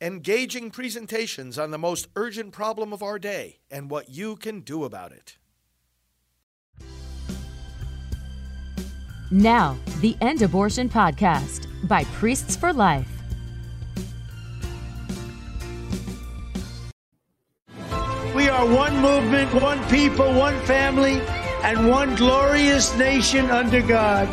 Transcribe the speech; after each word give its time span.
engaging 0.00 0.70
presentations 0.70 1.58
on 1.58 1.70
the 1.70 1.78
most 1.78 2.08
urgent 2.16 2.52
problem 2.52 2.92
of 2.92 3.02
our 3.02 3.18
day 3.18 3.58
and 3.70 3.90
what 3.90 4.08
you 4.08 4.34
can 4.36 4.60
do 4.60 4.84
about 4.84 5.12
it. 5.12 5.36
Now, 9.30 9.76
the 10.00 10.16
End 10.20 10.42
Abortion 10.42 10.88
Podcast 10.88 11.66
by 11.86 12.04
Priests 12.04 12.56
for 12.56 12.72
Life. 12.72 13.06
We 18.34 18.48
are 18.48 18.66
one 18.66 18.96
movement, 19.00 19.52
one 19.54 19.86
people, 19.88 20.32
one 20.32 20.58
family, 20.62 21.20
and 21.62 21.88
one 21.88 22.16
glorious 22.16 22.96
nation 22.96 23.50
under 23.50 23.82
God. 23.82 24.28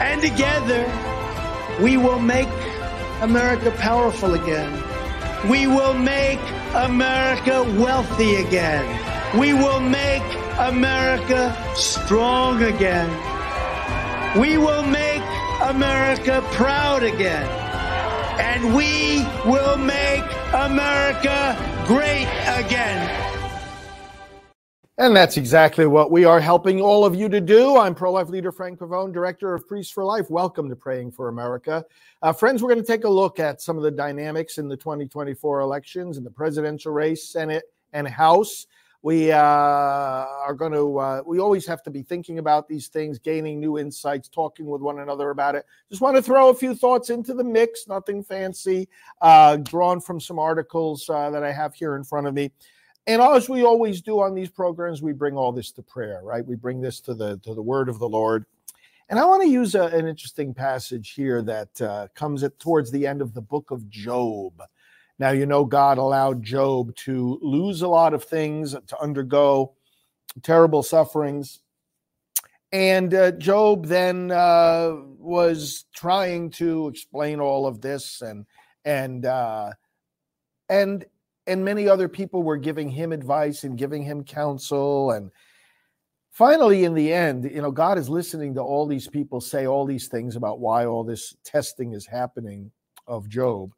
And 0.00 0.22
together, 0.22 0.90
we 1.82 1.98
will 1.98 2.18
make 2.18 2.48
America 3.20 3.70
powerful 3.72 4.34
again. 4.34 4.72
We 5.48 5.66
will 5.66 5.94
make 5.94 6.40
America 6.74 7.64
wealthy 7.78 8.36
again. 8.36 8.84
We 9.38 9.52
will 9.52 9.80
make 9.80 10.22
America 10.58 11.54
strong 11.74 12.62
again. 12.62 13.10
We 14.38 14.56
will 14.56 14.82
make 14.82 15.22
America 15.62 16.42
proud 16.52 17.02
again. 17.02 17.46
And 18.40 18.74
we 18.74 19.26
will 19.44 19.76
make 19.76 20.24
America 20.54 21.56
great 21.86 22.28
again. 22.46 23.39
And 25.00 25.16
that's 25.16 25.38
exactly 25.38 25.86
what 25.86 26.10
we 26.10 26.26
are 26.26 26.40
helping 26.40 26.82
all 26.82 27.06
of 27.06 27.14
you 27.14 27.30
to 27.30 27.40
do. 27.40 27.78
I'm 27.78 27.94
pro 27.94 28.12
life 28.12 28.28
leader 28.28 28.52
Frank 28.52 28.78
Pavone, 28.78 29.14
director 29.14 29.54
of 29.54 29.66
Priests 29.66 29.90
for 29.90 30.04
Life. 30.04 30.28
Welcome 30.28 30.68
to 30.68 30.76
Praying 30.76 31.12
for 31.12 31.28
America. 31.28 31.86
Uh, 32.20 32.34
friends, 32.34 32.62
we're 32.62 32.68
going 32.68 32.84
to 32.84 32.86
take 32.86 33.04
a 33.04 33.08
look 33.08 33.40
at 33.40 33.62
some 33.62 33.78
of 33.78 33.82
the 33.82 33.90
dynamics 33.90 34.58
in 34.58 34.68
the 34.68 34.76
2024 34.76 35.60
elections 35.60 36.18
in 36.18 36.22
the 36.22 36.30
presidential 36.30 36.92
race, 36.92 37.26
Senate, 37.26 37.64
and 37.94 38.06
House. 38.06 38.66
We 39.00 39.32
uh, 39.32 39.38
are 39.38 40.52
going 40.52 40.72
to, 40.72 40.98
uh, 40.98 41.22
we 41.24 41.38
always 41.38 41.66
have 41.66 41.82
to 41.84 41.90
be 41.90 42.02
thinking 42.02 42.38
about 42.38 42.68
these 42.68 42.88
things, 42.88 43.18
gaining 43.18 43.58
new 43.58 43.78
insights, 43.78 44.28
talking 44.28 44.66
with 44.66 44.82
one 44.82 44.98
another 44.98 45.30
about 45.30 45.54
it. 45.54 45.64
Just 45.88 46.02
want 46.02 46.16
to 46.16 46.22
throw 46.22 46.50
a 46.50 46.54
few 46.54 46.74
thoughts 46.74 47.08
into 47.08 47.32
the 47.32 47.42
mix, 47.42 47.88
nothing 47.88 48.22
fancy, 48.22 48.86
uh, 49.22 49.56
drawn 49.56 49.98
from 49.98 50.20
some 50.20 50.38
articles 50.38 51.08
uh, 51.08 51.30
that 51.30 51.42
I 51.42 51.52
have 51.52 51.72
here 51.72 51.96
in 51.96 52.04
front 52.04 52.26
of 52.26 52.34
me 52.34 52.52
and 53.06 53.22
as 53.22 53.48
we 53.48 53.64
always 53.64 54.00
do 54.00 54.20
on 54.20 54.34
these 54.34 54.50
programs, 54.50 55.02
we 55.02 55.12
bring 55.12 55.36
all 55.36 55.52
this 55.52 55.72
to 55.72 55.82
prayer, 55.82 56.20
right? 56.22 56.46
We 56.46 56.54
bring 56.54 56.80
this 56.80 57.00
to 57.00 57.14
the 57.14 57.38
to 57.38 57.54
the 57.54 57.62
word 57.62 57.88
of 57.88 57.98
the 57.98 58.08
Lord. 58.08 58.44
And 59.08 59.18
I 59.18 59.24
want 59.24 59.42
to 59.42 59.48
use 59.48 59.74
a, 59.74 59.86
an 59.86 60.06
interesting 60.06 60.54
passage 60.54 61.14
here 61.14 61.42
that 61.42 61.80
uh, 61.80 62.08
comes 62.14 62.44
at 62.44 62.58
towards 62.60 62.92
the 62.92 63.08
end 63.08 63.20
of 63.20 63.34
the 63.34 63.40
book 63.40 63.72
of 63.72 63.88
Job. 63.88 64.62
Now, 65.18 65.30
you 65.30 65.46
know, 65.46 65.64
God 65.64 65.98
allowed 65.98 66.44
Job 66.44 66.94
to 66.96 67.38
lose 67.42 67.82
a 67.82 67.88
lot 67.88 68.14
of 68.14 68.22
things, 68.22 68.72
to 68.72 69.00
undergo 69.00 69.74
terrible 70.42 70.82
sufferings. 70.82 71.58
And 72.72 73.12
uh, 73.12 73.32
Job 73.32 73.86
then 73.86 74.30
uh, 74.30 74.92
was 75.18 75.86
trying 75.92 76.50
to 76.52 76.86
explain 76.88 77.40
all 77.40 77.66
of 77.66 77.80
this, 77.80 78.22
and 78.22 78.46
and 78.84 79.26
uh, 79.26 79.72
and 80.68 81.04
and 81.50 81.64
many 81.64 81.88
other 81.88 82.08
people 82.08 82.42
were 82.42 82.56
giving 82.56 82.88
him 82.88 83.12
advice 83.12 83.64
and 83.64 83.76
giving 83.76 84.02
him 84.02 84.24
counsel. 84.24 85.10
And 85.10 85.30
finally 86.30 86.84
in 86.84 86.94
the 86.94 87.12
end 87.12 87.44
you 87.44 87.60
know 87.60 87.72
god 87.72 87.98
is 87.98 88.08
listening 88.08 88.54
to 88.54 88.60
all 88.60 88.86
these 88.86 89.08
people 89.08 89.40
say 89.40 89.66
all 89.66 89.84
these 89.84 90.06
things 90.06 90.36
about 90.36 90.60
why 90.60 90.86
all 90.86 91.02
this 91.02 91.34
testing 91.42 91.92
is 91.92 92.06
happening 92.06 92.70
of 93.06 93.28
job. 93.28 93.72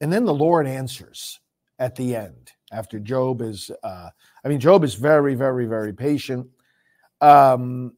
And 0.00 0.12
then 0.12 0.24
the 0.24 0.34
lord 0.34 0.66
answers 0.66 1.40
at 1.78 1.94
the 1.94 2.16
end 2.16 2.50
after 2.72 2.98
job 2.98 3.40
is 3.42 3.70
uh, 3.82 4.10
i 4.44 4.48
mean 4.48 4.60
job 4.60 4.84
is 4.84 4.94
very 4.94 5.34
very 5.34 5.66
very 5.66 5.92
patient. 5.92 6.46
Um, 7.20 7.92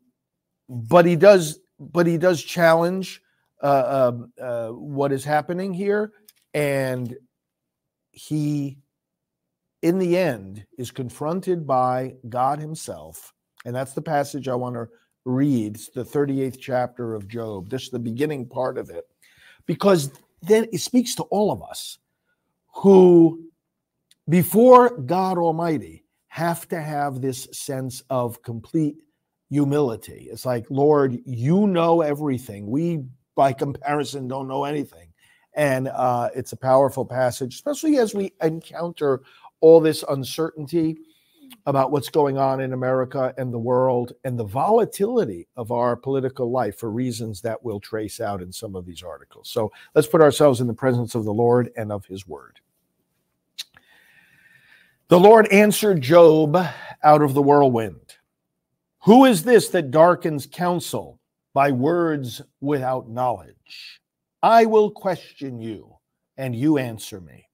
but 0.69 1.07
he 1.07 1.17
does 1.17 1.59
but 1.79 2.07
he 2.07 2.19
does 2.19 2.43
challenge 2.43 3.23
uh, 3.63 4.11
um, 4.13 4.33
uh, 4.41 4.69
what 4.69 5.13
is 5.13 5.25
happening 5.25 5.73
here. 5.73 6.13
And 6.55 7.17
he 8.13 8.79
in 9.87 9.99
the 9.99 10.17
end 10.17 10.67
is 10.79 10.91
confronted 10.91 11.65
by 11.65 12.17
God 12.29 12.59
Himself. 12.59 13.33
And 13.65 13.75
that's 13.75 13.93
the 13.93 14.03
passage 14.03 14.49
I 14.49 14.55
want 14.57 14.75
to 14.75 14.89
read. 15.25 15.77
It's 15.77 15.91
the 15.91 16.03
38th 16.03 16.59
chapter 16.61 17.15
of 17.15 17.29
Job. 17.29 17.71
This 17.71 17.85
is 17.85 17.91
the 17.91 18.01
beginning 18.01 18.47
part 18.49 18.79
of 18.79 18.91
it. 18.91 19.05
Because 19.65 20.11
then 20.43 20.67
it 20.73 20.81
speaks 20.81 21.15
to 21.15 21.23
all 21.25 21.53
of 21.53 21.63
us 21.63 21.99
who, 22.75 23.45
before 24.29 24.91
God 24.99 25.39
Almighty, 25.39 26.05
have 26.27 26.67
to 26.71 26.81
have 26.81 27.21
this 27.21 27.47
sense 27.53 28.03
of 28.11 28.43
complete 28.43 28.97
humility. 29.51 30.27
It's 30.33 30.45
like, 30.45 30.67
Lord, 30.69 31.17
you 31.25 31.69
know 31.69 32.01
everything. 32.01 32.69
We, 32.69 33.05
by 33.37 33.53
comparison, 33.53 34.27
don't 34.27 34.49
know 34.49 34.65
anything. 34.65 35.13
And 35.55 35.89
uh, 35.89 36.29
it's 36.35 36.53
a 36.53 36.57
powerful 36.57 37.07
passage, 37.07 37.55
especially 37.55 37.99
as 37.99 38.15
we 38.15 38.33
encounter 38.43 39.23
all 39.61 39.81
this 39.81 40.05
uncertainty 40.09 40.99
about 41.67 41.91
what's 41.91 42.09
going 42.09 42.39
on 42.39 42.61
in 42.61 42.73
America 42.73 43.35
and 43.39 43.53
the 43.53 43.59
world 43.59 44.13
and 44.25 44.39
the 44.39 44.45
volatility 44.45 45.49
of 45.57 45.73
our 45.73 45.97
political 45.97 46.51
life 46.51 46.79
for 46.79 46.91
reasons 46.91 47.41
that 47.41 47.63
we'll 47.63 47.81
trace 47.81 48.21
out 48.21 48.41
in 48.41 48.53
some 48.53 48.77
of 48.77 48.87
these 48.87 49.03
articles. 49.03 49.49
So 49.49 49.73
let's 49.95 50.07
put 50.07 50.21
ourselves 50.21 50.61
in 50.61 50.67
the 50.67 50.75
presence 50.75 51.15
of 51.15 51.25
the 51.25 51.33
Lord 51.33 51.71
and 51.77 51.91
of 51.91 52.07
his 52.07 52.27
word. 52.27 52.61
The 55.09 55.21
Lord 55.21 55.47
answered 55.49 56.01
Job 56.01 56.57
out 57.03 57.23
of 57.23 57.35
the 57.35 57.43
whirlwind 57.43 58.15
Who 59.05 59.25
is 59.25 59.43
this 59.43 59.69
that 59.69 59.91
darkens 59.91 60.47
counsel 60.47 61.21
by 61.53 61.71
words 61.71 62.43
without 62.61 63.09
knowledge? 63.09 64.01
I 64.43 64.67
will 64.67 64.91
question 64.91 65.61
you, 65.61 65.97
and 66.37 66.55
you 66.55 66.79
answer 66.79 67.21
me. 67.21 67.46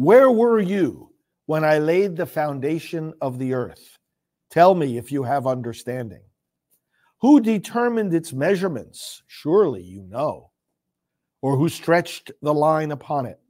Where 0.00 0.30
were 0.30 0.58
you 0.58 1.12
when 1.44 1.62
I 1.62 1.76
laid 1.76 2.16
the 2.16 2.24
foundation 2.24 3.12
of 3.20 3.38
the 3.38 3.52
earth? 3.52 3.98
Tell 4.50 4.74
me 4.74 4.96
if 4.96 5.12
you 5.12 5.24
have 5.24 5.46
understanding. 5.46 6.22
Who 7.20 7.38
determined 7.38 8.14
its 8.14 8.32
measurements? 8.32 9.22
Surely 9.26 9.82
you 9.82 10.06
know. 10.08 10.52
Or 11.42 11.58
who 11.58 11.68
stretched 11.68 12.32
the 12.40 12.54
line 12.54 12.92
upon 12.92 13.26
it? 13.26 13.40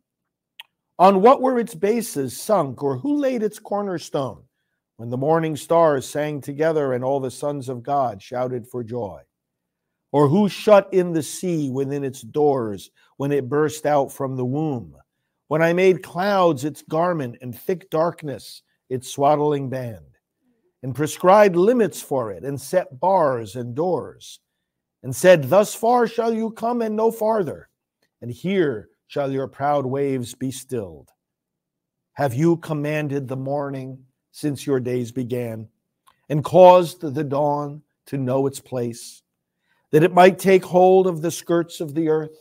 On 0.99 1.23
what 1.23 1.41
were 1.41 1.61
its 1.61 1.77
bases 1.77 2.37
sunk, 2.37 2.83
or 2.83 2.99
who 2.99 3.15
laid 3.15 3.45
its 3.45 3.61
cornerstone? 3.61 4.43
When 4.97 5.09
the 5.09 5.17
morning 5.17 5.55
stars 5.55 6.05
sang 6.05 6.41
together 6.41 6.95
and 6.95 7.05
all 7.05 7.21
the 7.21 7.31
sons 7.31 7.69
of 7.69 7.85
God 7.85 8.21
shouted 8.21 8.67
for 8.67 8.83
joy? 8.83 9.21
Or 10.11 10.27
who 10.27 10.49
shut 10.49 10.93
in 10.93 11.13
the 11.13 11.23
sea 11.23 11.71
within 11.71 12.03
its 12.03 12.23
doors 12.23 12.91
when 13.19 13.31
it 13.31 13.49
burst 13.49 13.87
out 13.87 14.11
from 14.11 14.35
the 14.35 14.45
womb? 14.45 14.97
When 15.51 15.63
I 15.63 15.73
made 15.73 16.05
clouds 16.05 16.65
its 16.65 16.81
garment 16.83 17.39
and 17.43 17.53
thick 17.59 17.91
darkness 17.91 18.63
its 18.89 19.11
swaddling 19.11 19.69
band, 19.69 20.07
and 20.85 20.95
prescribed 20.95 21.57
limits 21.57 22.01
for 22.01 22.31
it, 22.31 22.45
and 22.45 22.61
set 22.61 23.01
bars 23.01 23.57
and 23.57 23.75
doors, 23.75 24.39
and 25.03 25.15
said, 25.15 25.51
Thus 25.51 25.75
far 25.75 26.07
shall 26.07 26.33
you 26.33 26.53
come 26.53 26.83
and 26.83 26.95
no 26.95 27.11
farther, 27.11 27.69
and 28.23 28.31
here 28.31 28.91
shall 29.09 29.33
your 29.33 29.49
proud 29.49 29.85
waves 29.85 30.37
be 30.37 30.53
stilled. 30.53 31.09
Have 32.13 32.33
you 32.33 32.57
commanded 32.59 33.27
the 33.27 33.37
morning 33.37 34.05
since 34.31 34.65
your 34.65 34.79
days 34.79 35.11
began, 35.11 35.67
and 36.29 36.45
caused 36.45 37.01
the 37.01 37.25
dawn 37.25 37.83
to 38.07 38.17
know 38.17 38.47
its 38.47 38.61
place, 38.61 39.25
that 39.91 40.05
it 40.05 40.15
might 40.15 40.39
take 40.39 40.65
hold 40.65 41.09
of 41.09 41.23
the 41.23 41.31
skirts 41.33 41.81
of 41.81 41.97
the 41.97 42.09
earth, 42.09 42.39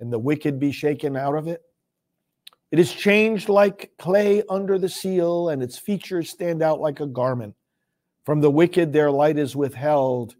and 0.00 0.12
the 0.12 0.18
wicked 0.18 0.60
be 0.60 0.70
shaken 0.70 1.16
out 1.16 1.34
of 1.34 1.48
it? 1.48 1.62
It 2.72 2.78
is 2.78 2.90
changed 2.90 3.50
like 3.50 3.92
clay 3.98 4.42
under 4.48 4.78
the 4.78 4.88
seal, 4.88 5.50
and 5.50 5.62
its 5.62 5.78
features 5.78 6.30
stand 6.30 6.62
out 6.62 6.80
like 6.80 7.00
a 7.00 7.06
garment. 7.06 7.54
From 8.24 8.40
the 8.40 8.50
wicked, 8.50 8.94
their 8.94 9.10
light 9.10 9.36
is 9.36 9.54
withheld, 9.54 10.34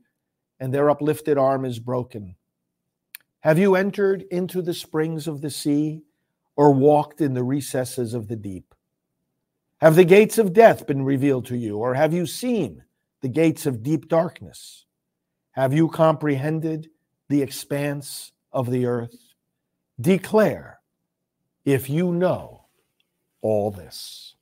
and 0.59 0.73
their 0.73 0.89
uplifted 0.89 1.37
arm 1.37 1.67
is 1.67 1.79
broken. 1.79 2.37
Have 3.41 3.59
you 3.59 3.75
entered 3.75 4.23
into 4.31 4.63
the 4.63 4.73
springs 4.73 5.29
of 5.29 5.43
the 5.43 5.51
sea, 5.51 6.05
or 6.57 6.73
walked 6.73 7.21
in 7.21 7.35
the 7.35 7.45
recesses 7.45 8.15
of 8.15 8.29
the 8.29 8.37
deep? 8.37 8.75
Have 9.83 9.95
the 9.95 10.05
gates 10.05 10.39
of 10.39 10.55
death 10.55 10.87
been 10.87 11.05
revealed 11.05 11.45
to 11.47 11.57
you, 11.57 11.77
or 11.77 11.93
have 11.93 12.15
you 12.15 12.25
seen 12.25 12.83
the 13.21 13.29
gates 13.29 13.67
of 13.67 13.83
deep 13.83 14.09
darkness? 14.09 14.87
Have 15.51 15.75
you 15.75 15.87
comprehended 15.87 16.89
the 17.29 17.43
expanse 17.43 18.33
of 18.55 18.71
the 18.71 18.87
earth? 18.87 19.35
Declare 20.01 20.79
if 21.65 21.89
you 21.89 22.13
know 22.13 22.65
all 23.41 23.71
this. 23.71 24.35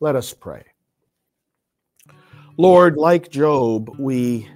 Let 0.00 0.16
us 0.16 0.32
pray. 0.32 0.64
Lord, 2.56 2.96
like 2.96 3.30
Job, 3.30 3.94
we 3.98 4.48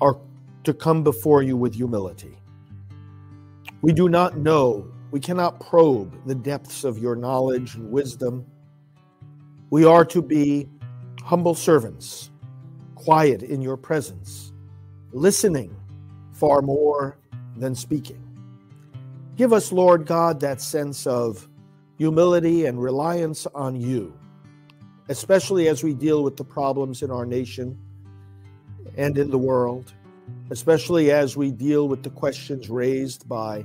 are 0.00 0.18
to 0.64 0.74
come 0.74 1.02
before 1.02 1.42
you 1.42 1.56
with 1.56 1.74
humility. 1.74 2.38
We 3.82 3.92
do 3.92 4.08
not 4.08 4.36
know, 4.36 4.90
we 5.10 5.20
cannot 5.20 5.60
probe 5.60 6.14
the 6.26 6.34
depths 6.34 6.84
of 6.84 6.98
your 6.98 7.16
knowledge 7.16 7.74
and 7.74 7.90
wisdom. 7.90 8.46
We 9.70 9.84
are 9.84 10.04
to 10.06 10.20
be 10.20 10.68
humble 11.22 11.54
servants, 11.54 12.30
quiet 12.94 13.42
in 13.42 13.62
your 13.62 13.76
presence, 13.76 14.52
listening 15.12 15.74
far 16.32 16.62
more 16.62 17.18
than 17.56 17.74
speaking. 17.74 18.29
Give 19.40 19.54
us, 19.54 19.72
Lord 19.72 20.04
God, 20.04 20.38
that 20.40 20.60
sense 20.60 21.06
of 21.06 21.48
humility 21.96 22.66
and 22.66 22.78
reliance 22.78 23.46
on 23.54 23.74
you, 23.74 24.12
especially 25.08 25.66
as 25.68 25.82
we 25.82 25.94
deal 25.94 26.22
with 26.22 26.36
the 26.36 26.44
problems 26.44 27.00
in 27.00 27.10
our 27.10 27.24
nation 27.24 27.78
and 28.98 29.16
in 29.16 29.30
the 29.30 29.38
world, 29.38 29.94
especially 30.50 31.10
as 31.10 31.38
we 31.38 31.50
deal 31.50 31.88
with 31.88 32.02
the 32.02 32.10
questions 32.10 32.68
raised 32.68 33.26
by 33.30 33.64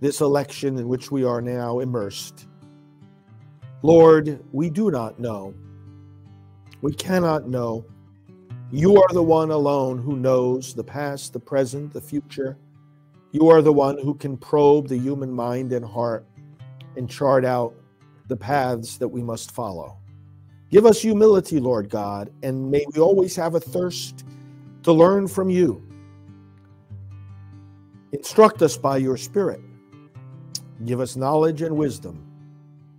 this 0.00 0.22
election 0.22 0.78
in 0.78 0.88
which 0.88 1.10
we 1.10 1.24
are 1.24 1.42
now 1.42 1.80
immersed. 1.80 2.46
Lord, 3.82 4.42
we 4.50 4.70
do 4.70 4.90
not 4.90 5.20
know. 5.20 5.52
We 6.80 6.94
cannot 6.94 7.50
know. 7.50 7.84
You 8.72 8.96
are 8.96 9.12
the 9.12 9.22
one 9.22 9.50
alone 9.50 9.98
who 9.98 10.16
knows 10.16 10.72
the 10.72 10.84
past, 10.84 11.34
the 11.34 11.38
present, 11.38 11.92
the 11.92 12.00
future. 12.00 12.56
You 13.34 13.48
are 13.48 13.62
the 13.62 13.72
one 13.72 13.98
who 13.98 14.14
can 14.14 14.36
probe 14.36 14.86
the 14.86 14.96
human 14.96 15.32
mind 15.32 15.72
and 15.72 15.84
heart 15.84 16.24
and 16.96 17.10
chart 17.10 17.44
out 17.44 17.74
the 18.28 18.36
paths 18.36 18.96
that 18.98 19.08
we 19.08 19.24
must 19.24 19.50
follow. 19.50 19.96
Give 20.70 20.86
us 20.86 21.02
humility, 21.02 21.58
Lord 21.58 21.90
God, 21.90 22.30
and 22.44 22.70
may 22.70 22.84
we 22.94 23.00
always 23.00 23.34
have 23.34 23.56
a 23.56 23.60
thirst 23.60 24.24
to 24.84 24.92
learn 24.92 25.26
from 25.26 25.50
you. 25.50 25.84
Instruct 28.12 28.62
us 28.62 28.76
by 28.76 28.98
your 28.98 29.16
Spirit. 29.16 29.60
Give 30.84 31.00
us 31.00 31.16
knowledge 31.16 31.62
and 31.62 31.76
wisdom. 31.76 32.24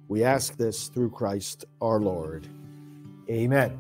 We 0.10 0.26
ask 0.26 0.58
this 0.58 0.90
through 0.90 1.12
Christ 1.12 1.64
our 1.80 2.02
Lord. 2.02 2.50
Amen. 3.30 3.80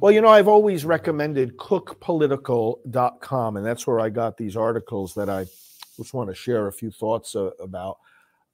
Well, 0.00 0.10
you 0.10 0.22
know, 0.22 0.28
I've 0.28 0.48
always 0.48 0.86
recommended 0.86 1.58
cookpolitical.com, 1.58 3.56
and 3.58 3.66
that's 3.66 3.86
where 3.86 4.00
I 4.00 4.08
got 4.08 4.38
these 4.38 4.56
articles 4.56 5.12
that 5.16 5.28
I 5.28 5.44
just 6.02 6.14
want 6.14 6.28
to 6.28 6.34
share 6.34 6.66
a 6.66 6.72
few 6.72 6.90
thoughts 6.90 7.34
uh, 7.34 7.50
about. 7.60 7.98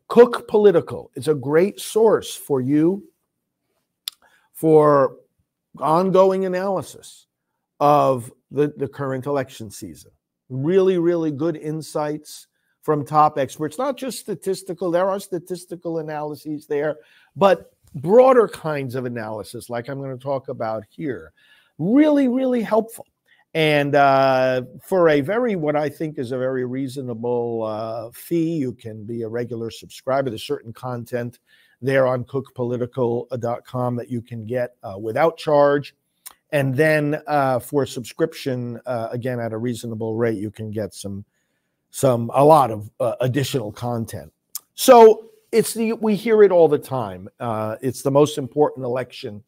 Cook 0.08 0.48
Political 0.48 1.10
It's 1.14 1.28
a 1.28 1.34
great 1.34 1.80
source 1.80 2.34
for 2.34 2.60
you 2.60 3.04
for 4.54 5.16
ongoing 5.78 6.46
analysis 6.46 7.26
of 7.78 8.32
the, 8.50 8.72
the 8.76 8.88
current 8.88 9.26
election 9.26 9.70
season. 9.70 10.10
Really, 10.48 10.98
really 10.98 11.30
good 11.30 11.56
insights 11.56 12.46
from 12.82 13.04
top 13.04 13.38
experts, 13.38 13.76
not 13.76 13.98
just 13.98 14.18
statistical, 14.18 14.90
there 14.90 15.08
are 15.10 15.20
statistical 15.20 15.98
analyses 15.98 16.66
there, 16.66 16.96
but 17.36 17.72
broader 17.94 18.48
kinds 18.48 18.94
of 18.94 19.04
analysis, 19.04 19.68
like 19.68 19.88
I'm 19.88 19.98
going 19.98 20.16
to 20.16 20.22
talk 20.22 20.48
about 20.48 20.84
here. 20.88 21.32
Really, 21.78 22.28
really 22.28 22.62
helpful. 22.62 23.06
And 23.54 23.94
uh, 23.94 24.62
for 24.82 25.08
a 25.08 25.20
very, 25.20 25.56
what 25.56 25.74
I 25.74 25.88
think 25.88 26.18
is 26.18 26.32
a 26.32 26.38
very 26.38 26.66
reasonable 26.66 27.64
uh, 27.64 28.10
fee, 28.12 28.56
you 28.56 28.72
can 28.72 29.04
be 29.04 29.22
a 29.22 29.28
regular 29.28 29.70
subscriber. 29.70 30.30
There's 30.30 30.44
certain 30.44 30.72
content 30.72 31.38
there 31.80 32.06
on 32.06 32.24
cookpolitical.com 32.24 33.96
that 33.96 34.10
you 34.10 34.20
can 34.20 34.44
get 34.44 34.74
uh, 34.82 34.98
without 34.98 35.38
charge. 35.38 35.94
And 36.50 36.74
then 36.74 37.20
uh, 37.26 37.58
for 37.58 37.86
subscription, 37.86 38.80
uh, 38.84 39.08
again, 39.12 39.40
at 39.40 39.52
a 39.52 39.58
reasonable 39.58 40.14
rate, 40.14 40.38
you 40.38 40.50
can 40.50 40.70
get 40.70 40.92
some, 40.94 41.24
some, 41.90 42.30
a 42.34 42.44
lot 42.44 42.70
of 42.70 42.90
uh, 43.00 43.14
additional 43.20 43.72
content. 43.72 44.32
So 44.74 45.30
it's 45.52 45.72
the, 45.72 45.94
we 45.94 46.16
hear 46.16 46.42
it 46.42 46.52
all 46.52 46.68
the 46.68 46.78
time. 46.78 47.28
It's 47.40 48.02
the 48.02 48.10
most 48.10 48.36
important 48.36 48.84
election 48.84 49.42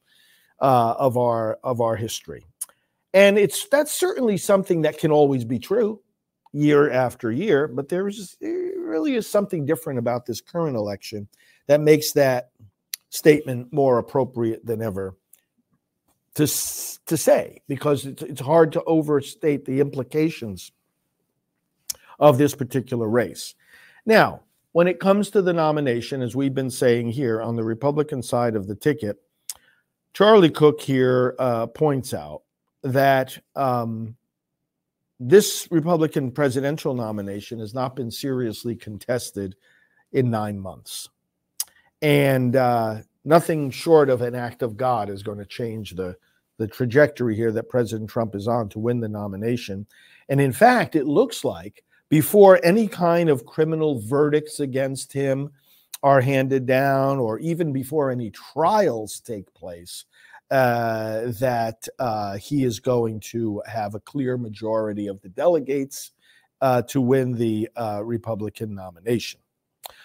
of 0.59 1.17
our, 1.17 1.59
of 1.63 1.81
our 1.81 1.97
history. 1.97 2.47
And 3.13 3.39
it's, 3.39 3.67
that's 3.69 3.93
certainly 3.93 4.37
something 4.37 4.83
that 4.83 4.99
can 4.99 5.11
always 5.11 5.45
be 5.45 5.59
true 5.59 6.01
year 6.53 6.91
after 6.91 7.31
year, 7.31 7.69
but 7.69 7.89
there 7.89 8.11
really 8.41 9.15
is 9.15 9.29
something 9.29 9.67
different 9.67 9.99
about 9.99 10.27
this 10.27 10.41
current 10.41 10.77
election 10.77 11.29
that 11.67 11.81
makes 11.81 12.13
that 12.13 12.51
statement 13.11 13.73
more 13.73 13.99
appropriate 13.99 14.65
than 14.65 14.83
ever 14.83 15.17
to, 16.35 16.47
to 17.07 17.17
say 17.17 17.61
because 17.69 18.07
it's, 18.07 18.23
it's 18.23 18.41
hard 18.41 18.73
to 18.73 18.83
overstate 18.85 19.65
the 19.65 19.81
implications 19.81 20.73
of 22.19 22.39
this 22.39 22.55
particular 22.55 23.09
race. 23.09 23.55
Now, 24.07 24.43
when 24.73 24.87
it 24.87 25.01
comes 25.01 25.31
to 25.31 25.43
the 25.43 25.53
nomination, 25.53 26.23
as 26.23 26.37
we've 26.37 26.55
been 26.55 26.71
saying 26.71 27.11
here 27.11 27.43
on 27.43 27.57
the 27.57 27.65
Republican 27.65 28.23
side 28.23 28.55
of 28.55 28.69
the 28.69 28.77
ticket, 28.77 29.21
Charlie 30.15 30.51
Cook 30.51 30.81
here 30.81 31.35
uh, 31.39 31.67
points 31.67 32.15
out 32.15 32.43
that 32.83 33.39
um, 33.57 34.17
this 35.19 35.69
Republican 35.71 36.31
presidential 36.31 36.95
nomination 36.95 37.59
has 37.59 37.75
not 37.75 37.95
been 37.95 38.11
seriously 38.11 38.75
contested 38.75 39.55
in 40.13 40.31
nine 40.31 40.59
months. 40.59 41.09
And 42.03 42.57
uh, 42.57 43.03
nothing 43.25 43.71
short 43.71 44.09
of 44.09 44.23
an 44.23 44.35
act 44.35 44.63
of 44.63 44.77
God 44.77 45.11
is 45.11 45.23
going 45.23 45.39
to 45.39 45.45
change 45.45 45.93
the, 45.93 46.17
the 46.57 46.67
trajectory 46.67 47.37
here 47.37 47.53
that 47.53 47.69
President 47.69 48.09
Trump 48.09 48.35
is 48.35 48.49
on 48.49 48.69
to 48.71 48.79
win 48.79 49.01
the 49.01 49.09
nomination. 49.09 49.87
And 50.29 50.41
in 50.41 50.53
fact, 50.53 50.97
it 50.97 51.07
looks 51.07 51.45
like 51.45 51.85
before 52.09 52.59
any 52.65 52.89
kind 52.89 53.29
of 53.29 53.47
criminal 53.47 54.01
verdicts 54.01 54.61
against 54.61 55.13
him 55.13 55.51
are 56.03 56.21
handed 56.21 56.65
down, 56.65 57.19
or 57.19 57.39
even 57.41 57.73
before 57.75 58.11
any 58.11 58.31
trials 58.31 59.21
take 59.21 59.53
place, 59.53 60.07
uh, 60.51 61.31
that 61.39 61.87
uh, 61.99 62.37
he 62.37 62.65
is 62.65 62.81
going 62.81 63.21
to 63.21 63.63
have 63.67 63.95
a 63.95 64.01
clear 64.01 64.37
majority 64.37 65.07
of 65.07 65.21
the 65.23 65.29
delegates 65.29 66.13
uh, 66.61 66.83
to 66.83 67.01
win 67.01 67.33
the 67.33 67.69
uh, 67.77 68.03
Republican 68.05 68.75
nomination. 68.75 69.41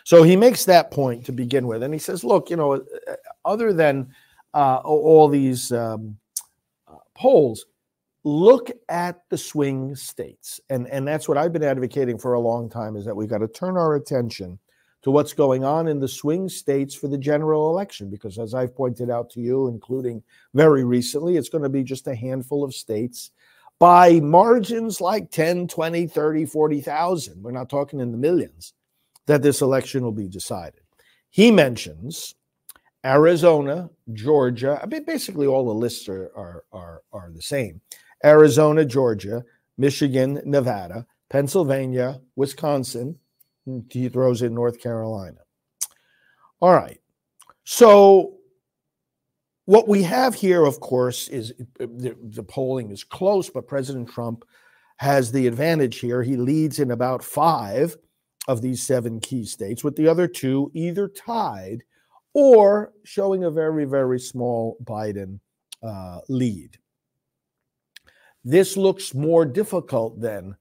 So 0.04 0.24
he 0.24 0.36
makes 0.36 0.66
that 0.66 0.92
point 0.92 1.26
to 1.26 1.32
begin 1.32 1.68
with. 1.68 1.84
And 1.84 1.94
he 1.94 2.00
says, 2.00 2.24
look, 2.24 2.50
you 2.50 2.56
know, 2.58 2.74
uh, 2.74 3.16
other 3.44 3.74
than 3.74 4.14
all 4.54 5.28
these 5.28 5.72
um, 5.72 6.18
polls, 7.16 7.66
look 8.24 8.72
at 8.88 9.22
the 9.30 9.38
swing 9.38 9.96
states. 9.96 10.60
And, 10.70 10.88
and 10.88 11.08
that's 11.08 11.28
what 11.28 11.38
I've 11.38 11.54
been 11.54 11.64
advocating 11.64 12.18
for 12.18 12.34
a 12.34 12.40
long 12.40 12.70
time 12.70 12.96
is 12.96 13.06
that 13.06 13.16
we've 13.16 13.30
got 13.30 13.40
to 13.40 13.48
turn 13.48 13.78
our 13.78 13.96
attention 13.96 14.60
to 15.06 15.12
what's 15.12 15.34
going 15.34 15.64
on 15.64 15.88
in 15.88 16.00
the 16.00 16.08
swing 16.08 16.50
states 16.50 16.96
for 16.96 17.08
the 17.08 17.18
general 17.18 17.70
election. 17.70 18.10
Because 18.10 18.40
as 18.40 18.56
I've 18.56 18.76
pointed 18.76 19.12
out 19.12 19.30
to 19.30 19.40
you, 19.40 19.68
including 19.68 20.24
very 20.56 20.84
recently, 20.84 21.38
it's 21.38 21.48
going 21.48 21.62
to 21.62 21.70
be 21.70 21.84
just 21.84 22.08
a 22.08 22.16
handful 22.16 22.64
of 22.64 22.74
states 22.74 23.30
by 23.78 24.20
margins 24.20 25.00
like 25.00 25.30
10, 25.30 25.68
20, 25.68 26.08
30, 26.08 26.48
40,000. 26.48 27.44
We're 27.44 27.52
not 27.52 27.70
talking 27.70 28.00
in 28.00 28.12
the 28.12 28.18
millions 28.18 28.74
that 29.28 29.44
this 29.44 29.62
election 29.62 30.02
will 30.02 30.12
be 30.12 30.28
decided. 30.28 30.82
He 31.30 31.52
mentions 31.52 32.34
Arizona, 33.06 33.92
Georgia. 34.12 34.80
I 34.82 34.88
mean, 34.88 35.04
basically 35.04 35.46
all 35.46 35.66
the 35.66 35.72
lists 35.72 36.10
are, 36.10 36.32
are, 36.36 36.64
are, 36.74 37.04
are 37.14 37.30
the 37.32 37.44
same. 37.44 37.80
Arizona, 38.24 38.84
Georgia, 38.84 39.46
Michigan, 39.78 40.42
Nevada, 40.46 41.06
Pennsylvania, 41.30 42.22
Wisconsin. 42.36 43.20
He 43.90 44.10
throws 44.10 44.42
in 44.42 44.54
North 44.54 44.80
Carolina. 44.80 45.40
All 46.62 46.74
right. 46.74 47.00
So 47.64 48.36
what 49.66 49.88
we 49.88 50.04
have 50.04 50.36
here, 50.36 50.66
of 50.66 50.80
course, 50.80 51.28
is 51.28 51.54
the, 51.80 52.16
the 52.22 52.44
polling 52.44 52.92
is 52.92 53.04
close, 53.04 53.50
but 53.50 53.68
President 53.68 54.10
Trump 54.10 54.46
has 54.98 55.32
the 55.32 55.48
advantage 55.48 56.00
here. 56.00 56.22
He 56.22 56.38
leads 56.38 56.80
in 56.80 56.92
about 56.92 57.24
five 57.24 57.96
of 58.48 58.62
these 58.62 58.86
seven 58.86 59.20
key 59.20 59.44
states, 59.46 59.84
with 59.84 59.96
the 59.96 60.08
other 60.08 60.28
two 60.28 60.72
either 60.74 61.08
tied 61.08 61.84
or 62.34 62.94
showing 63.04 63.44
a 63.44 63.52
very, 63.52 63.86
very 63.86 64.20
small 64.20 64.78
Biden 64.84 65.40
uh, 65.82 66.20
lead. 66.30 66.78
This 68.44 68.78
looks 68.78 69.16
more 69.16 69.46
difficult 69.46 70.22
then 70.22 70.56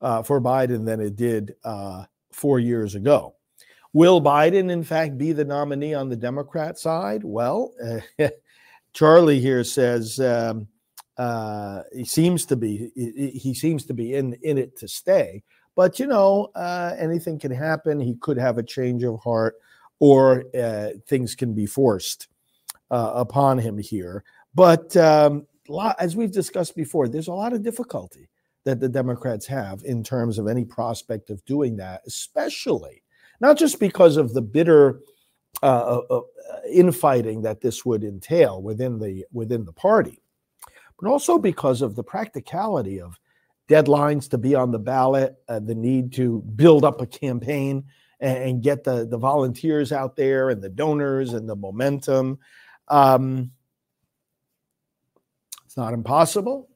uh, 0.00 0.22
for 0.22 0.40
Biden 0.40 0.84
than 0.84 1.00
it 1.00 1.14
did 1.14 1.54
uh, 1.62 2.06
four 2.32 2.58
years 2.58 2.94
ago. 2.94 3.34
Will 3.92 4.20
Biden, 4.20 4.70
in 4.70 4.84
fact, 4.84 5.16
be 5.16 5.32
the 5.32 5.44
nominee 5.44 5.94
on 5.94 6.08
the 6.08 6.16
Democrat 6.16 6.78
side? 6.78 7.24
Well, 7.24 7.72
Charlie 8.92 9.40
here 9.40 9.64
says 9.64 10.20
um, 10.20 10.68
uh, 11.16 11.82
he 11.94 12.04
seems 12.04 12.46
to 12.46 12.56
be 12.56 12.90
he 12.94 13.54
seems 13.54 13.84
to 13.86 13.94
be 13.94 14.14
in 14.14 14.34
in 14.42 14.58
it 14.58 14.76
to 14.78 14.88
stay. 14.88 15.42
But 15.74 15.98
you 15.98 16.06
know, 16.06 16.50
uh, 16.54 16.94
anything 16.98 17.38
can 17.38 17.52
happen. 17.52 18.00
He 18.00 18.14
could 18.16 18.38
have 18.38 18.58
a 18.58 18.62
change 18.62 19.04
of 19.04 19.20
heart, 19.20 19.56
or 20.00 20.44
uh, 20.56 20.90
things 21.06 21.34
can 21.34 21.54
be 21.54 21.66
forced 21.66 22.28
uh, 22.90 23.12
upon 23.14 23.58
him 23.58 23.78
here. 23.78 24.24
But 24.54 24.96
um, 24.96 25.46
as 25.98 26.16
we've 26.16 26.32
discussed 26.32 26.74
before, 26.74 27.08
there's 27.08 27.28
a 27.28 27.32
lot 27.32 27.52
of 27.52 27.62
difficulty 27.62 28.28
that 28.64 28.80
the 28.80 28.88
Democrats 28.88 29.46
have 29.46 29.82
in 29.84 30.02
terms 30.02 30.38
of 30.38 30.46
any 30.46 30.64
prospect 30.64 31.30
of 31.30 31.44
doing 31.44 31.76
that, 31.76 32.02
especially 32.06 33.02
not 33.40 33.56
just 33.56 33.80
because 33.80 34.16
of 34.16 34.34
the 34.34 34.42
bitter 34.42 35.00
uh, 35.62 36.00
uh, 36.10 36.16
uh, 36.16 36.20
infighting 36.70 37.42
that 37.42 37.60
this 37.60 37.84
would 37.84 38.04
entail 38.04 38.62
within 38.62 38.98
the 38.98 39.24
within 39.32 39.64
the 39.64 39.72
party, 39.72 40.20
but 41.00 41.08
also 41.08 41.38
because 41.38 41.82
of 41.82 41.96
the 41.96 42.04
practicality 42.04 43.00
of 43.00 43.18
deadlines 43.68 44.30
to 44.30 44.38
be 44.38 44.54
on 44.54 44.70
the 44.70 44.78
ballot, 44.78 45.36
uh, 45.48 45.60
the 45.60 45.74
need 45.74 46.12
to 46.12 46.42
build 46.56 46.84
up 46.84 47.00
a 47.00 47.06
campaign 47.06 47.84
and, 48.20 48.38
and, 48.38 48.62
get 48.62 48.84
the 48.84 49.06
the 49.06 49.18
volunteers 49.18 49.92
out 49.92 50.16
there 50.16 50.50
and 50.50 50.62
the 50.62 50.68
donors 50.68 51.32
and 51.32 51.48
the 51.48 51.56
momentum. 51.56 52.38
Um, 52.88 53.50
it's 55.66 55.76
not 55.76 55.92
impossible, 55.92 56.68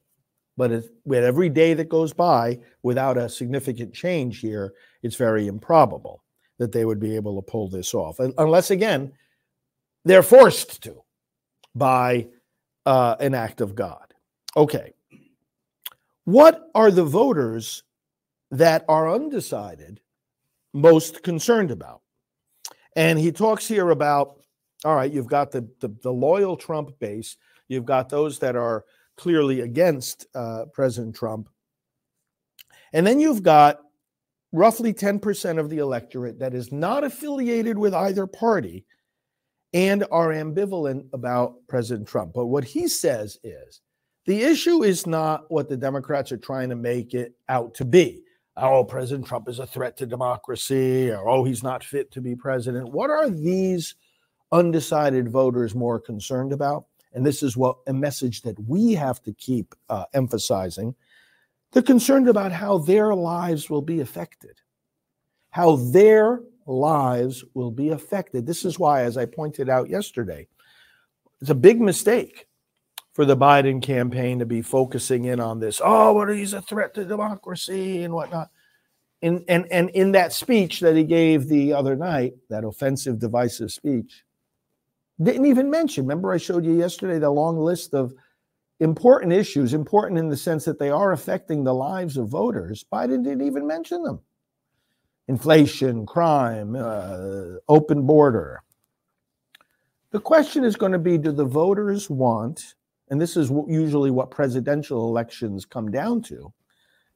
but 0.57 0.71
with 1.05 1.23
every 1.23 1.49
day 1.49 1.73
that 1.73 1.89
goes 1.89 2.13
by 2.13 2.59
without 2.83 3.17
a 3.17 3.29
significant 3.29 3.93
change 3.93 4.39
here, 4.39 4.73
it's 5.01 5.15
very 5.15 5.47
improbable 5.47 6.23
that 6.59 6.71
they 6.71 6.85
would 6.85 6.99
be 6.99 7.15
able 7.15 7.35
to 7.35 7.51
pull 7.51 7.67
this 7.67 7.93
off, 7.93 8.19
unless 8.19 8.71
again 8.71 9.11
they're 10.05 10.23
forced 10.23 10.83
to 10.83 11.01
by 11.73 12.27
uh, 12.85 13.15
an 13.19 13.33
act 13.33 13.61
of 13.61 13.75
God. 13.75 14.13
Okay, 14.55 14.93
what 16.25 16.69
are 16.75 16.91
the 16.91 17.03
voters 17.03 17.83
that 18.51 18.85
are 18.87 19.11
undecided 19.11 19.99
most 20.73 21.23
concerned 21.23 21.71
about? 21.71 22.01
And 22.95 23.17
he 23.17 23.31
talks 23.31 23.67
here 23.67 23.89
about 23.89 24.43
all 24.85 24.95
right, 24.95 25.11
you've 25.11 25.27
got 25.27 25.51
the, 25.51 25.67
the, 25.79 25.89
the 26.01 26.11
loyal 26.11 26.57
Trump 26.57 26.97
base, 26.99 27.37
you've 27.67 27.85
got 27.85 28.09
those 28.09 28.39
that 28.39 28.55
are 28.55 28.83
clearly 29.17 29.61
against 29.61 30.27
uh, 30.35 30.65
President 30.73 31.15
Trump. 31.15 31.49
And 32.93 33.05
then 33.05 33.19
you've 33.19 33.43
got 33.43 33.79
roughly 34.51 34.93
10% 34.93 35.59
of 35.59 35.69
the 35.69 35.79
electorate 35.79 36.39
that 36.39 36.53
is 36.53 36.71
not 36.71 37.03
affiliated 37.03 37.77
with 37.77 37.93
either 37.93 38.27
party 38.27 38.85
and 39.73 40.05
are 40.11 40.29
ambivalent 40.29 41.07
about 41.13 41.55
President 41.67 42.07
Trump. 42.07 42.33
But 42.33 42.45
what 42.45 42.63
he 42.63 42.87
says 42.87 43.39
is 43.43 43.81
the 44.25 44.43
issue 44.43 44.83
is 44.83 45.07
not 45.07 45.49
what 45.51 45.67
the 45.67 45.75
Democrats 45.75 46.31
are 46.31 46.37
trying 46.37 46.69
to 46.69 46.75
make 46.75 47.13
it 47.13 47.33
out 47.49 47.73
to 47.75 47.85
be. 47.85 48.21
Oh, 48.55 48.83
President 48.83 49.27
Trump 49.27 49.49
is 49.49 49.57
a 49.57 49.65
threat 49.65 49.97
to 49.97 50.05
democracy, 50.05 51.09
or 51.09 51.27
oh, 51.27 51.43
he's 51.43 51.63
not 51.63 51.83
fit 51.83 52.11
to 52.11 52.21
be 52.21 52.35
president. 52.35 52.91
What 52.91 53.09
are 53.09 53.27
these 53.27 53.95
undecided 54.51 55.27
voters 55.27 55.73
more 55.73 55.99
concerned 55.99 56.53
about? 56.53 56.85
And 57.13 57.25
this 57.25 57.43
is 57.43 57.55
what 57.55 57.77
a 57.87 57.93
message 57.93 58.41
that 58.41 58.59
we 58.67 58.93
have 58.93 59.21
to 59.23 59.33
keep 59.33 59.75
uh, 59.89 60.05
emphasizing 60.13 60.95
they're 61.73 61.81
concerned 61.81 62.29
about 62.29 62.51
how 62.51 62.77
their 62.77 63.13
lives 63.15 63.69
will 63.69 63.81
be 63.81 63.99
affected. 63.99 64.61
How 65.49 65.75
their 65.75 66.41
lives 66.67 67.43
will 67.55 67.71
be 67.71 67.89
affected. 67.89 68.45
This 68.45 68.63
is 68.63 68.79
why, 68.79 69.01
as 69.01 69.17
I 69.17 69.25
pointed 69.25 69.69
out 69.69 69.89
yesterday, 69.89 70.47
it's 71.41 71.49
a 71.49 71.55
big 71.55 71.81
mistake 71.81 72.47
for 73.13 73.25
the 73.25 73.35
Biden 73.35 73.81
campaign 73.81 74.39
to 74.39 74.45
be 74.45 74.61
focusing 74.61 75.25
in 75.25 75.39
on 75.39 75.59
this. 75.59 75.81
Oh, 75.83 76.13
what 76.13 76.29
he's 76.29 76.53
a 76.53 76.61
threat 76.61 76.93
to 76.93 77.05
democracy 77.05 78.03
and 78.03 78.13
whatnot. 78.13 78.49
And, 79.21 79.43
and, 79.47 79.71
and 79.71 79.89
in 79.91 80.11
that 80.11 80.31
speech 80.31 80.79
that 80.81 80.95
he 80.95 81.03
gave 81.03 81.47
the 81.47 81.73
other 81.73 81.95
night, 81.95 82.33
that 82.49 82.63
offensive, 82.63 83.19
divisive 83.19 83.71
speech, 83.71 84.23
didn't 85.21 85.45
even 85.45 85.69
mention. 85.69 86.05
Remember, 86.05 86.31
I 86.31 86.37
showed 86.37 86.65
you 86.65 86.73
yesterday 86.73 87.19
the 87.19 87.29
long 87.29 87.57
list 87.57 87.93
of 87.93 88.13
important 88.79 89.33
issues, 89.33 89.73
important 89.73 90.19
in 90.19 90.29
the 90.29 90.37
sense 90.37 90.65
that 90.65 90.79
they 90.79 90.89
are 90.89 91.11
affecting 91.11 91.63
the 91.63 91.73
lives 91.73 92.17
of 92.17 92.29
voters. 92.29 92.83
Biden 92.91 93.23
didn't 93.23 93.45
even 93.45 93.67
mention 93.67 94.03
them 94.03 94.19
inflation, 95.27 96.05
crime, 96.05 96.75
uh, 96.75 97.55
open 97.69 98.05
border. 98.05 98.61
The 100.11 100.19
question 100.19 100.63
is 100.63 100.75
going 100.75 100.91
to 100.91 100.99
be 100.99 101.17
do 101.17 101.31
the 101.31 101.45
voters 101.45 102.09
want, 102.09 102.75
and 103.09 103.21
this 103.21 103.37
is 103.37 103.49
usually 103.67 104.11
what 104.11 104.31
presidential 104.31 105.07
elections 105.07 105.65
come 105.65 105.89
down 105.89 106.21
to, 106.23 106.53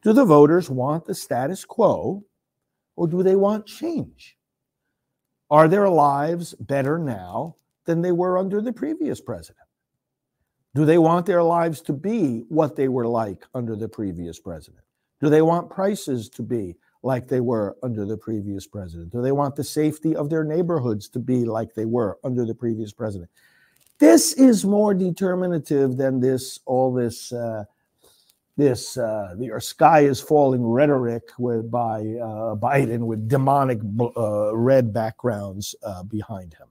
do 0.04 0.14
the 0.14 0.26
voters 0.26 0.70
want 0.70 1.06
the 1.06 1.14
status 1.14 1.66
quo 1.66 2.24
or 2.96 3.08
do 3.08 3.24
they 3.24 3.36
want 3.36 3.66
change? 3.66 4.38
Are 5.50 5.68
their 5.68 5.90
lives 5.90 6.54
better 6.56 6.98
now 6.98 7.56
than 7.88 8.02
they 8.04 8.12
were 8.12 8.38
under 8.38 8.62
the 8.62 8.72
previous 8.72 9.20
president? 9.20 9.66
Do 10.76 10.86
they 10.86 11.00
want 11.00 11.26
their 11.26 11.42
lives 11.42 11.82
to 11.82 11.94
be 11.94 12.46
what 12.50 12.76
they 12.76 12.88
were 12.88 13.08
like 13.08 13.44
under 13.56 13.76
the 13.76 13.90
previous 13.90 14.40
president? 14.40 14.84
Do 15.20 15.30
they 15.30 15.42
want 15.42 15.72
prices 15.72 16.30
to 16.30 16.44
be 16.44 16.76
like 17.02 17.28
they 17.28 17.40
were 17.40 17.76
under 17.82 18.06
the 18.06 18.18
previous 18.18 18.68
president? 18.68 19.12
Do 19.12 19.24
they 19.24 19.32
want 19.32 19.56
the 19.56 19.64
safety 19.64 20.16
of 20.16 20.30
their 20.30 20.44
neighborhoods 20.44 21.10
to 21.10 21.20
be 21.20 21.46
like 21.46 21.74
they 21.74 21.86
were 21.86 22.20
under 22.24 22.46
the 22.46 22.54
previous 22.54 22.94
president? 22.94 23.32
This 23.98 24.34
is 24.34 24.64
more 24.64 24.94
determinative 24.94 25.98
than 25.98 26.20
this 26.20 26.60
all 26.68 26.94
this 26.94 27.32
uh, 27.32 27.64
this 28.58 28.98
uh, 28.98 29.36
the 29.38 29.60
sky 29.60 30.02
is 30.02 30.20
falling 30.20 30.64
rhetoric 30.64 31.24
with 31.40 31.72
by 31.72 32.00
uh, 32.02 32.56
Biden 32.56 33.06
with 33.06 33.28
demonic 33.28 33.80
uh, 34.00 34.56
red 34.56 34.94
backgrounds 34.94 35.76
uh, 35.84 36.04
behind 36.04 36.54
him. 36.54 36.68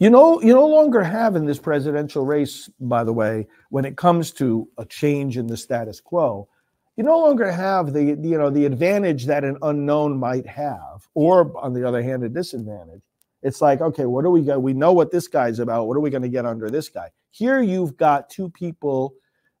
You 0.00 0.08
know, 0.08 0.40
you 0.40 0.54
no 0.54 0.66
longer 0.66 1.02
have 1.02 1.36
in 1.36 1.44
this 1.44 1.58
presidential 1.58 2.24
race, 2.24 2.70
by 2.80 3.04
the 3.04 3.12
way, 3.12 3.46
when 3.68 3.84
it 3.84 3.98
comes 3.98 4.30
to 4.32 4.66
a 4.78 4.86
change 4.86 5.36
in 5.36 5.46
the 5.46 5.58
status 5.58 6.00
quo, 6.00 6.48
you 6.96 7.04
no 7.04 7.18
longer 7.18 7.52
have 7.52 7.92
the 7.92 8.02
you 8.02 8.38
know 8.38 8.48
the 8.48 8.64
advantage 8.64 9.26
that 9.26 9.44
an 9.44 9.58
unknown 9.60 10.18
might 10.18 10.46
have, 10.46 11.06
or 11.12 11.52
on 11.62 11.74
the 11.74 11.86
other 11.86 12.02
hand, 12.02 12.24
a 12.24 12.30
disadvantage. 12.30 13.02
It's 13.42 13.60
like, 13.60 13.82
okay, 13.82 14.06
what 14.06 14.24
do 14.24 14.30
we 14.30 14.40
got? 14.40 14.62
We 14.62 14.72
know 14.72 14.94
what 14.94 15.10
this 15.10 15.28
guy's 15.28 15.58
about. 15.58 15.86
What 15.86 15.98
are 15.98 16.00
we 16.00 16.08
going 16.08 16.22
to 16.22 16.30
get 16.30 16.46
under 16.46 16.70
this 16.70 16.88
guy? 16.88 17.10
Here 17.30 17.60
you've 17.60 17.98
got 17.98 18.30
two 18.30 18.48
people 18.48 19.12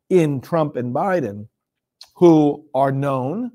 in 0.08 0.40
Trump 0.40 0.76
and 0.76 0.94
Biden 0.94 1.48
who 2.14 2.64
are 2.74 2.92
known 2.92 3.52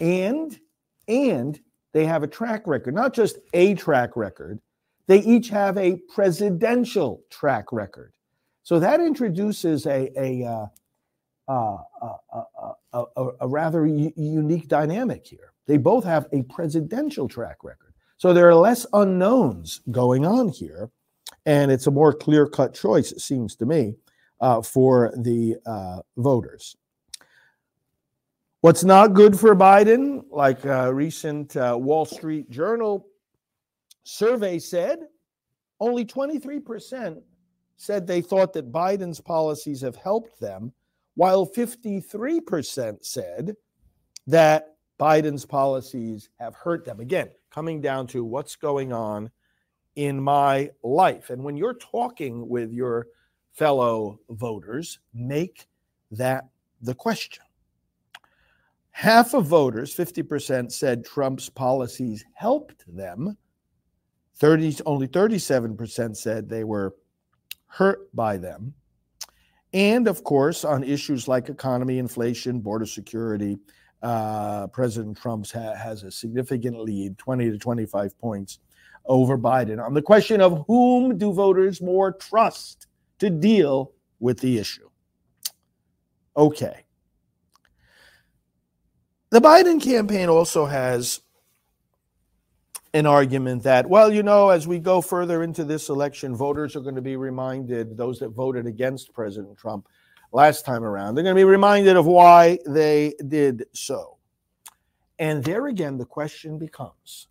and 0.00 0.58
and 1.06 1.60
they 1.92 2.06
have 2.06 2.22
a 2.22 2.28
track 2.28 2.66
record, 2.66 2.94
not 2.94 3.12
just 3.12 3.36
a 3.52 3.74
track 3.74 4.16
record, 4.16 4.58
they 5.06 5.18
each 5.20 5.48
have 5.50 5.76
a 5.76 5.96
presidential 6.14 7.22
track 7.30 7.72
record. 7.72 8.14
So 8.62 8.78
that 8.78 9.00
introduces 9.00 9.86
a, 9.86 10.10
a, 10.18 10.44
uh, 10.44 10.66
uh, 11.48 11.76
uh, 12.02 12.42
uh 12.92 13.04
a, 13.16 13.28
a 13.40 13.48
rather 13.48 13.86
unique 13.86 14.68
dynamic 14.68 15.26
here. 15.26 15.52
They 15.66 15.76
both 15.76 16.04
have 16.04 16.26
a 16.32 16.42
presidential 16.44 17.28
track 17.28 17.64
record. 17.64 17.92
So 18.16 18.32
there 18.32 18.48
are 18.48 18.54
less 18.54 18.86
unknowns 18.92 19.80
going 19.90 20.24
on 20.24 20.48
here. 20.48 20.90
And 21.44 21.70
it's 21.70 21.86
a 21.86 21.90
more 21.90 22.14
clear 22.14 22.46
cut 22.46 22.72
choice, 22.72 23.12
it 23.12 23.20
seems 23.20 23.54
to 23.56 23.66
me, 23.66 23.96
uh, 24.40 24.62
for 24.62 25.12
the 25.16 25.56
uh, 25.66 26.00
voters. 26.16 26.76
What's 28.62 28.84
not 28.84 29.12
good 29.12 29.38
for 29.38 29.54
Biden, 29.54 30.24
like 30.30 30.64
a 30.64 30.94
recent 30.94 31.54
Wall 31.54 32.06
Street 32.06 32.48
Journal 32.48 33.06
survey 34.04 34.58
said 34.58 35.00
only 35.80 36.04
23% 36.04 37.20
said 37.76 38.06
they 38.06 38.20
thought 38.20 38.52
that 38.52 38.72
Biden's 38.72 39.20
policies 39.20 39.80
have 39.80 39.96
helped 39.96 40.38
them, 40.40 40.72
while 41.16 41.46
53% 41.46 43.04
said 43.04 43.56
that 44.26 44.76
Biden's 44.98 45.44
policies 45.44 46.30
have 46.38 46.54
hurt 46.54 46.84
them. 46.84 47.00
Again, 47.00 47.30
coming 47.50 47.80
down 47.80 48.06
to 48.08 48.24
what's 48.24 48.56
going 48.56 48.92
on 48.92 49.30
in 49.96 50.20
my 50.20 50.70
life. 50.82 51.30
And 51.30 51.42
when 51.42 51.56
you're 51.56 51.74
talking 51.74 52.48
with 52.48 52.72
your 52.72 53.08
fellow 53.52 54.20
voters, 54.30 55.00
make 55.12 55.66
that 56.10 56.48
the 56.80 56.94
question. 56.94 57.44
Half 58.90 59.34
of 59.34 59.46
voters, 59.46 59.94
50%, 59.94 60.70
said 60.70 61.04
Trump's 61.04 61.48
policies 61.48 62.24
helped 62.34 62.84
them, 62.96 63.36
30 64.36 64.78
only 64.86 65.08
37% 65.08 66.16
said 66.16 66.48
they 66.48 66.64
were 66.64 66.94
hurt 67.66 68.14
by 68.14 68.36
them. 68.36 68.74
And 69.72 70.06
of 70.06 70.22
course, 70.22 70.64
on 70.64 70.84
issues 70.84 71.26
like 71.26 71.48
economy, 71.48 71.98
inflation, 71.98 72.60
border 72.60 72.86
security, 72.86 73.58
uh, 74.02 74.68
President 74.68 75.16
Trump 75.16 75.50
ha- 75.50 75.74
has 75.74 76.04
a 76.04 76.10
significant 76.10 76.78
lead, 76.78 77.18
20 77.18 77.50
to 77.50 77.58
25 77.58 78.16
points 78.18 78.60
over 79.06 79.36
Biden. 79.36 79.84
On 79.84 79.94
the 79.94 80.02
question 80.02 80.40
of 80.40 80.64
whom 80.66 81.18
do 81.18 81.32
voters 81.32 81.80
more 81.80 82.12
trust 82.12 82.86
to 83.18 83.30
deal 83.30 83.92
with 84.20 84.38
the 84.40 84.58
issue? 84.58 84.88
Okay. 86.36 86.84
The 89.30 89.40
Biden 89.40 89.82
campaign 89.82 90.28
also 90.28 90.66
has 90.66 91.20
an 92.94 93.06
argument 93.06 93.64
that, 93.64 93.88
well, 93.88 94.12
you 94.12 94.22
know, 94.22 94.50
as 94.50 94.68
we 94.68 94.78
go 94.78 95.00
further 95.00 95.42
into 95.42 95.64
this 95.64 95.88
election, 95.88 96.34
voters 96.34 96.76
are 96.76 96.80
going 96.80 96.94
to 96.94 97.02
be 97.02 97.16
reminded, 97.16 97.96
those 97.96 98.20
that 98.20 98.28
voted 98.28 98.66
against 98.66 99.12
President 99.12 99.58
Trump, 99.58 99.88
last 100.32 100.64
time 100.64 100.84
around. 100.84 101.14
They're 101.14 101.24
going 101.24 101.34
to 101.34 101.40
be 101.40 101.44
reminded 101.44 101.96
of 101.96 102.06
why 102.06 102.58
they 102.66 103.14
did 103.28 103.66
so. 103.72 104.18
And 105.18 105.42
there 105.42 105.66
again, 105.66 105.98
the 105.98 106.04
question 106.04 106.58
becomes 106.58 107.28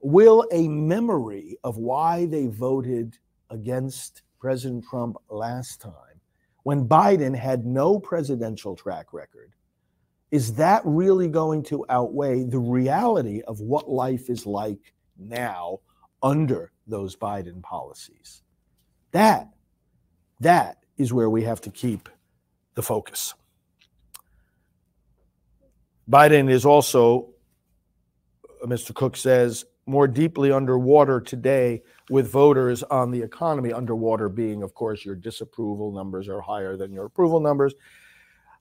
Will 0.00 0.46
a 0.52 0.68
memory 0.68 1.56
of 1.64 1.78
why 1.78 2.26
they 2.26 2.46
voted 2.46 3.16
against 3.50 4.22
President 4.40 4.84
Trump 4.84 5.16
last 5.30 5.80
time, 5.80 6.20
when 6.64 6.86
Biden 6.86 7.36
had 7.36 7.64
no 7.64 7.98
presidential 7.98 8.76
track 8.76 9.12
record, 9.12 9.52
is 10.32 10.54
that 10.54 10.80
really 10.84 11.28
going 11.28 11.62
to 11.62 11.84
outweigh 11.90 12.42
the 12.42 12.58
reality 12.58 13.42
of 13.42 13.60
what 13.60 13.88
life 13.88 14.30
is 14.30 14.46
like 14.46 14.94
now 15.18 15.78
under 16.22 16.72
those 16.86 17.14
Biden 17.14 17.62
policies? 17.62 18.42
That, 19.12 19.50
that 20.40 20.78
is 20.96 21.12
where 21.12 21.28
we 21.28 21.42
have 21.42 21.60
to 21.60 21.70
keep 21.70 22.08
the 22.74 22.82
focus. 22.82 23.34
Biden 26.10 26.50
is 26.50 26.64
also, 26.64 27.28
uh, 28.62 28.66
Mr. 28.66 28.94
Cook 28.94 29.16
says, 29.16 29.66
more 29.84 30.08
deeply 30.08 30.50
underwater 30.50 31.20
today 31.20 31.82
with 32.08 32.30
voters 32.30 32.82
on 32.84 33.10
the 33.10 33.20
economy. 33.20 33.72
Underwater 33.72 34.30
being, 34.30 34.62
of 34.62 34.72
course, 34.74 35.04
your 35.04 35.14
disapproval 35.14 35.92
numbers 35.92 36.28
are 36.28 36.40
higher 36.40 36.76
than 36.76 36.90
your 36.90 37.04
approval 37.04 37.40
numbers. 37.40 37.74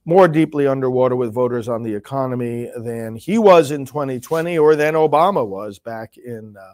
More 0.06 0.28
deeply 0.28 0.66
underwater 0.66 1.16
with 1.16 1.34
voters 1.34 1.70
on 1.70 1.84
the 1.84 1.94
economy 1.94 2.72
than 2.76 3.16
he 3.16 3.38
was 3.38 3.72
in 3.72 3.86
2020 3.86 4.58
or 4.58 4.76
than 4.76 4.96
Obama 4.96 5.46
was 5.48 5.78
back 5.78 6.18
in 6.18 6.56
uh, 6.60 6.74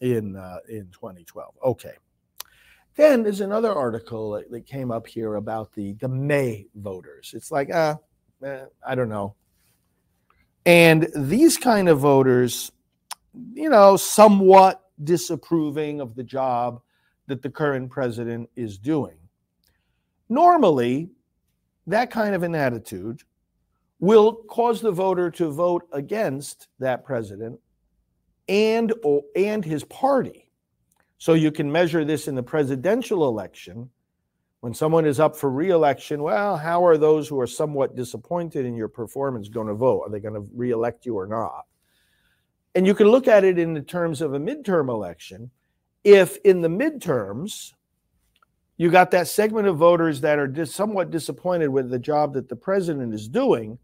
in 0.00 0.36
uh, 0.36 0.58
in 0.68 0.88
2012. 0.92 1.54
Okay. 1.64 1.94
Then 2.94 3.22
there's 3.22 3.40
another 3.40 3.72
article 3.72 4.42
that, 4.50 4.66
came 4.66 4.90
up 4.90 5.06
here 5.06 5.36
about 5.36 5.72
the 5.72 5.92
the 5.94 6.08
May 6.08 6.66
voters. 6.74 7.32
It's 7.34 7.50
like, 7.50 7.72
uh, 7.72 7.96
eh, 8.44 8.64
I 8.86 8.94
don't 8.94 9.08
know. 9.08 9.34
And 10.66 11.08
these 11.14 11.56
kind 11.56 11.88
of 11.88 12.00
voters 12.00 12.70
you 13.54 13.68
know, 13.68 13.96
somewhat 13.96 14.82
disapproving 15.02 16.00
of 16.00 16.14
the 16.14 16.24
job 16.24 16.80
that 17.26 17.42
the 17.42 17.50
current 17.50 17.90
president 17.90 18.48
is 18.56 18.78
doing. 18.78 19.16
Normally, 20.28 21.10
that 21.88 22.10
kind 22.10 22.34
of 22.34 22.42
an 22.42 22.54
attitude 22.54 23.22
will 24.00 24.32
cause 24.32 24.80
the 24.80 24.92
voter 24.92 25.30
to 25.32 25.50
vote 25.50 25.88
against 25.92 26.68
that 26.78 27.04
president 27.04 27.58
and 28.48 28.92
or, 29.02 29.22
and 29.34 29.64
his 29.64 29.84
party. 29.84 30.50
So 31.18 31.34
you 31.34 31.50
can 31.50 31.70
measure 31.70 32.04
this 32.04 32.28
in 32.28 32.34
the 32.34 32.42
presidential 32.42 33.26
election 33.26 33.90
when 34.60 34.74
someone 34.74 35.06
is 35.06 35.20
up 35.20 35.36
for 35.36 35.50
reelection, 35.50 36.22
well, 36.22 36.56
how 36.56 36.84
are 36.84 36.98
those 36.98 37.28
who 37.28 37.40
are 37.40 37.46
somewhat 37.46 37.94
disappointed 37.94 38.66
in 38.66 38.74
your 38.74 38.88
performance 38.88 39.48
going 39.48 39.68
to 39.68 39.74
vote? 39.74 40.02
Are 40.02 40.10
they 40.10 40.20
going 40.20 40.34
to 40.34 40.48
reelect 40.52 41.06
you 41.06 41.16
or 41.16 41.26
not? 41.26 41.66
And 42.74 42.86
you 42.86 42.94
can 42.94 43.08
look 43.08 43.28
at 43.28 43.44
it 43.44 43.58
in 43.58 43.74
the 43.74 43.82
terms 43.82 44.20
of 44.20 44.34
a 44.34 44.40
midterm 44.40 44.88
election. 44.88 45.50
If 46.02 46.38
in 46.38 46.60
the 46.60 46.68
midterms, 46.68 47.74
you 48.78 48.90
got 48.90 49.10
that 49.10 49.28
segment 49.28 49.66
of 49.66 49.76
voters 49.76 50.20
that 50.22 50.38
are 50.38 50.64
somewhat 50.64 51.10
disappointed 51.10 51.68
with 51.68 51.90
the 51.90 51.98
job 51.98 52.32
that 52.34 52.48
the 52.48 52.56
president 52.56 53.12
is 53.12 53.28
doing, 53.28 53.78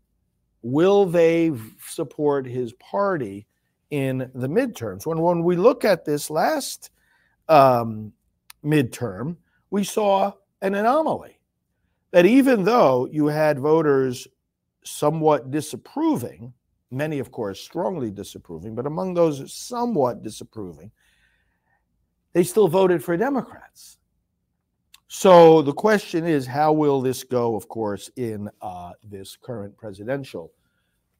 will 0.63 1.05
they 1.05 1.53
support 1.87 2.47
his 2.47 2.73
party 2.75 3.47
in 3.91 4.31
the 4.35 4.49
midterms? 4.49 5.05
When, 5.05 5.21
when 5.21 5.43
we 5.43 5.57
look 5.57 5.85
at 5.85 6.05
this 6.05 6.31
last 6.31 6.91
um, 7.49 8.13
midterm, 8.65 9.37
we 9.71 9.85
saw 9.85 10.33
an 10.63 10.75
anomaly 10.75 11.39
that 12.13 12.25
even 12.25 12.65
though 12.65 13.09
you 13.11 13.27
had 13.27 13.59
voters 13.59 14.29
somewhat 14.85 15.51
disapproving 15.51 16.55
many, 16.95 17.19
of 17.19 17.31
course, 17.31 17.61
strongly 17.61 18.11
disapproving, 18.11 18.75
but 18.75 18.87
among 18.87 19.15
those 19.15 19.53
somewhat 19.53 20.23
disapproving, 20.23 20.91
they 22.33 22.45
still 22.45 22.69
voted 22.69 23.03
for 23.03 23.17
Democrats. 23.17 23.99
So 25.17 25.63
the 25.63 25.73
question 25.73 26.27
is, 26.27 26.45
how 26.45 26.73
will 26.73 27.01
this 27.01 27.23
go, 27.23 27.55
of 27.55 27.69
course, 27.69 28.11
in 28.17 28.51
uh, 28.61 28.91
this 29.05 29.39
current 29.41 29.75
presidential 29.77 30.51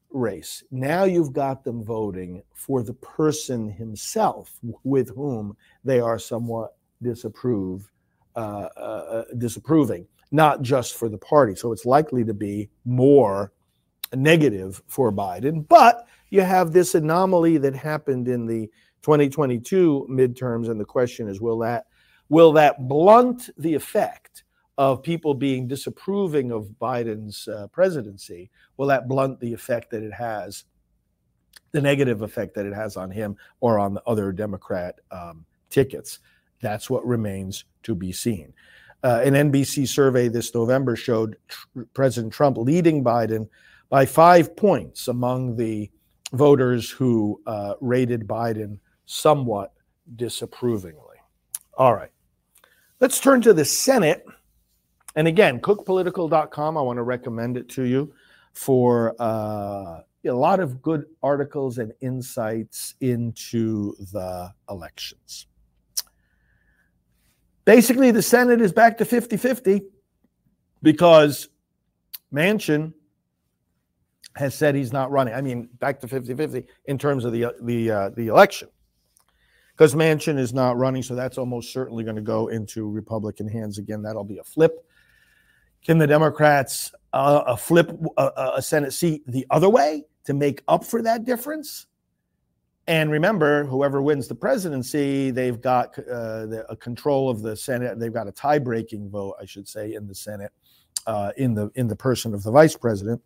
race? 0.09 0.65
Now 0.69 1.05
you've 1.05 1.31
got 1.31 1.63
them 1.63 1.81
voting 1.81 2.43
for 2.53 2.83
the 2.83 2.93
person 2.95 3.69
himself 3.69 4.59
with 4.83 5.15
whom 5.15 5.55
they 5.85 6.01
are 6.01 6.19
somewhat 6.19 6.75
disapprove, 7.01 7.89
uh, 8.35 8.67
uh, 8.75 8.79
uh 8.79 9.23
disapproving, 9.37 10.05
not 10.29 10.61
just 10.61 10.95
for 10.95 11.07
the 11.07 11.17
party. 11.17 11.55
So 11.55 11.71
it's 11.71 11.85
likely 11.85 12.25
to 12.25 12.33
be 12.33 12.69
more 12.83 13.53
negative 14.13 14.83
for 14.87 15.09
Biden. 15.09 15.65
But 15.69 16.05
you 16.31 16.41
have 16.41 16.73
this 16.73 16.95
anomaly 16.95 17.59
that 17.59 17.73
happened 17.73 18.27
in 18.27 18.45
the 18.45 18.67
2022 19.03 20.07
midterms, 20.11 20.69
and 20.69 20.81
the 20.81 20.85
question 20.85 21.29
is, 21.29 21.39
will 21.39 21.59
that 21.59 21.85
will 22.29 22.51
that 22.53 22.87
blunt 22.87 23.49
the 23.57 23.73
effect 23.73 24.43
of 24.77 25.03
people 25.03 25.33
being 25.33 25.67
disapproving 25.67 26.51
of 26.51 26.75
Biden's 26.81 27.47
uh, 27.47 27.67
presidency? 27.67 28.49
Will 28.77 28.87
that 28.87 29.07
blunt 29.07 29.39
the 29.39 29.53
effect 29.53 29.91
that 29.91 30.03
it 30.03 30.13
has, 30.13 30.65
the 31.71 31.81
negative 31.81 32.21
effect 32.21 32.55
that 32.55 32.65
it 32.65 32.73
has 32.73 32.97
on 32.97 33.09
him 33.11 33.37
or 33.61 33.79
on 33.79 33.93
the 33.93 34.03
other 34.05 34.31
Democrat 34.31 34.99
um, 35.11 35.45
tickets? 35.69 36.19
That's 36.61 36.89
what 36.89 37.05
remains 37.05 37.65
to 37.83 37.95
be 37.95 38.11
seen. 38.11 38.53
Uh, 39.03 39.21
an 39.23 39.33
NBC 39.33 39.87
survey 39.87 40.27
this 40.27 40.53
November 40.55 40.95
showed 40.95 41.37
tr- 41.47 41.81
President 41.93 42.33
Trump 42.33 42.57
leading 42.57 43.03
Biden 43.03 43.47
by 43.89 44.05
five 44.05 44.55
points 44.55 45.07
among 45.07 45.55
the 45.55 45.91
voters 46.33 46.89
who 46.89 47.39
uh, 47.45 47.75
rated 47.81 48.27
Biden 48.27 48.79
somewhat 49.05 49.73
disapprovingly. 50.15 51.17
All 51.77 51.93
right. 51.93 52.09
Let's 52.99 53.19
turn 53.19 53.41
to 53.41 53.53
the 53.53 53.65
Senate. 53.65 54.25
And 55.15 55.27
again, 55.27 55.59
cookpolitical.com, 55.59 56.77
I 56.77 56.81
want 56.81 56.97
to 56.97 57.03
recommend 57.03 57.57
it 57.57 57.69
to 57.69 57.83
you 57.83 58.13
for 58.53 59.15
uh, 59.19 60.01
a 60.25 60.31
lot 60.31 60.59
of 60.59 60.81
good 60.81 61.05
articles 61.21 61.77
and 61.77 61.93
insights 62.01 62.95
into 63.01 63.95
the 64.13 64.53
elections. 64.69 65.47
Basically, 67.65 68.11
the 68.11 68.21
Senate 68.21 68.61
is 68.61 68.71
back 68.71 68.97
to 68.99 69.05
50 69.05 69.37
50 69.37 69.81
because 70.81 71.49
Manchin 72.33 72.93
has 74.35 74.53
said 74.53 74.75
he's 74.75 74.93
not 74.93 75.11
running. 75.11 75.33
I 75.33 75.41
mean, 75.41 75.69
back 75.79 75.99
to 76.01 76.07
50-50 76.07 76.65
in 76.85 76.97
terms 76.97 77.25
of 77.25 77.31
the 77.31 77.53
the 77.61 77.91
uh, 77.91 78.09
the 78.09 78.27
election. 78.27 78.69
Because 79.75 79.93
Manchin 79.93 80.39
is 80.39 80.53
not 80.53 80.77
running, 80.77 81.03
so 81.03 81.15
that's 81.15 81.37
almost 81.37 81.73
certainly 81.73 82.05
going 82.05 82.15
to 82.15 82.21
go 82.21 82.47
into 82.47 82.89
Republican 82.89 83.47
hands 83.49 83.77
again. 83.77 84.01
That'll 84.01 84.23
be 84.23 84.37
a 84.37 84.43
flip. 84.43 84.85
Can 85.83 85.97
the 85.97 86.07
Democrats 86.07 86.93
uh, 87.11 87.55
flip 87.57 87.91
a, 88.17 88.53
a 88.55 88.61
Senate 88.61 88.93
seat 88.93 89.23
the 89.27 89.45
other 89.49 89.69
way 89.69 90.05
to 90.23 90.33
make 90.33 90.63
up 90.67 90.85
for 90.85 91.01
that 91.01 91.25
difference? 91.25 91.87
And 92.87 93.11
remember, 93.11 93.65
whoever 93.65 94.01
wins 94.01 94.27
the 94.27 94.35
presidency, 94.35 95.31
they've 95.31 95.59
got 95.59 95.97
uh, 95.99 96.45
the, 96.45 96.65
a 96.69 96.75
control 96.75 97.29
of 97.29 97.41
the 97.41 97.57
Senate. 97.57 97.99
They've 97.99 98.13
got 98.13 98.27
a 98.27 98.31
tie-breaking 98.31 99.09
vote, 99.09 99.35
I 99.41 99.45
should 99.45 99.67
say, 99.67 99.93
in 99.93 100.07
the 100.07 100.15
Senate, 100.15 100.51
uh, 101.05 101.31
in 101.35 101.53
the 101.53 101.71
in 101.75 101.87
the 101.87 101.95
person 101.95 102.33
of 102.33 102.43
the 102.43 102.51
vice 102.51 102.75
president. 102.77 103.21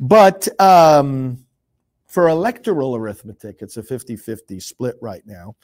But 0.00 0.48
um, 0.60 1.46
for 2.08 2.28
electoral 2.28 2.96
arithmetic, 2.96 3.58
it's 3.60 3.76
a 3.76 3.82
50 3.82 4.16
50 4.16 4.60
split 4.60 4.96
right 5.00 5.22
now. 5.26 5.54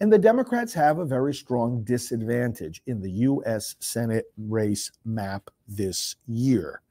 And 0.00 0.12
the 0.12 0.18
Democrats 0.18 0.74
have 0.74 0.98
a 0.98 1.04
very 1.04 1.32
strong 1.32 1.82
disadvantage 1.84 2.82
in 2.86 3.00
the 3.00 3.10
U.S. 3.10 3.76
Senate 3.78 4.26
race 4.36 4.90
map 5.04 5.50
this 5.68 6.16
year. 6.26 6.82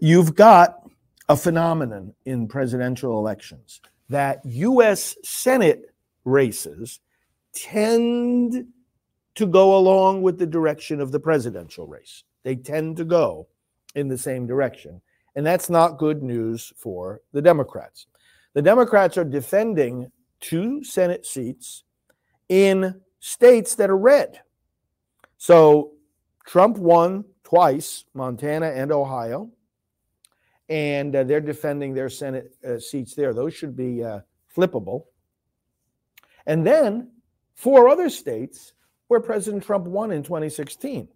You've 0.00 0.34
got 0.34 0.88
a 1.28 1.36
phenomenon 1.36 2.14
in 2.24 2.46
presidential 2.46 3.18
elections 3.18 3.80
that 4.08 4.40
U.S. 4.44 5.16
Senate 5.22 5.94
races 6.24 7.00
tend 7.52 8.66
to 9.34 9.46
go 9.46 9.76
along 9.76 10.22
with 10.22 10.38
the 10.38 10.46
direction 10.46 11.00
of 11.00 11.10
the 11.10 11.20
presidential 11.20 11.86
race. 11.86 12.22
They 12.44 12.54
tend 12.56 12.96
to 12.98 13.04
go 13.04 13.48
in 13.94 14.08
the 14.08 14.18
same 14.18 14.46
direction. 14.46 15.00
And 15.36 15.44
that's 15.44 15.68
not 15.68 15.98
good 15.98 16.22
news 16.22 16.72
for 16.76 17.20
the 17.32 17.42
Democrats. 17.42 18.06
The 18.54 18.62
Democrats 18.62 19.18
are 19.18 19.24
defending 19.24 20.10
two 20.40 20.82
Senate 20.84 21.26
seats 21.26 21.84
in 22.48 23.00
states 23.20 23.74
that 23.76 23.90
are 23.90 23.96
red. 23.96 24.40
So 25.36 25.92
Trump 26.46 26.78
won 26.78 27.24
twice, 27.42 28.04
Montana 28.14 28.66
and 28.66 28.92
Ohio, 28.92 29.50
and 30.68 31.14
uh, 31.14 31.24
they're 31.24 31.40
defending 31.40 31.94
their 31.94 32.08
Senate 32.08 32.54
uh, 32.66 32.78
seats 32.78 33.14
there. 33.14 33.34
Those 33.34 33.54
should 33.54 33.76
be 33.76 34.02
uh, 34.02 34.20
flippable. 34.56 35.04
And 36.46 36.66
then 36.66 37.10
four 37.54 37.88
other 37.88 38.08
states 38.08 38.72
where 39.08 39.20
President 39.20 39.64
Trump 39.64 39.86
won 39.86 40.12
in 40.12 40.22
2016. 40.22 41.08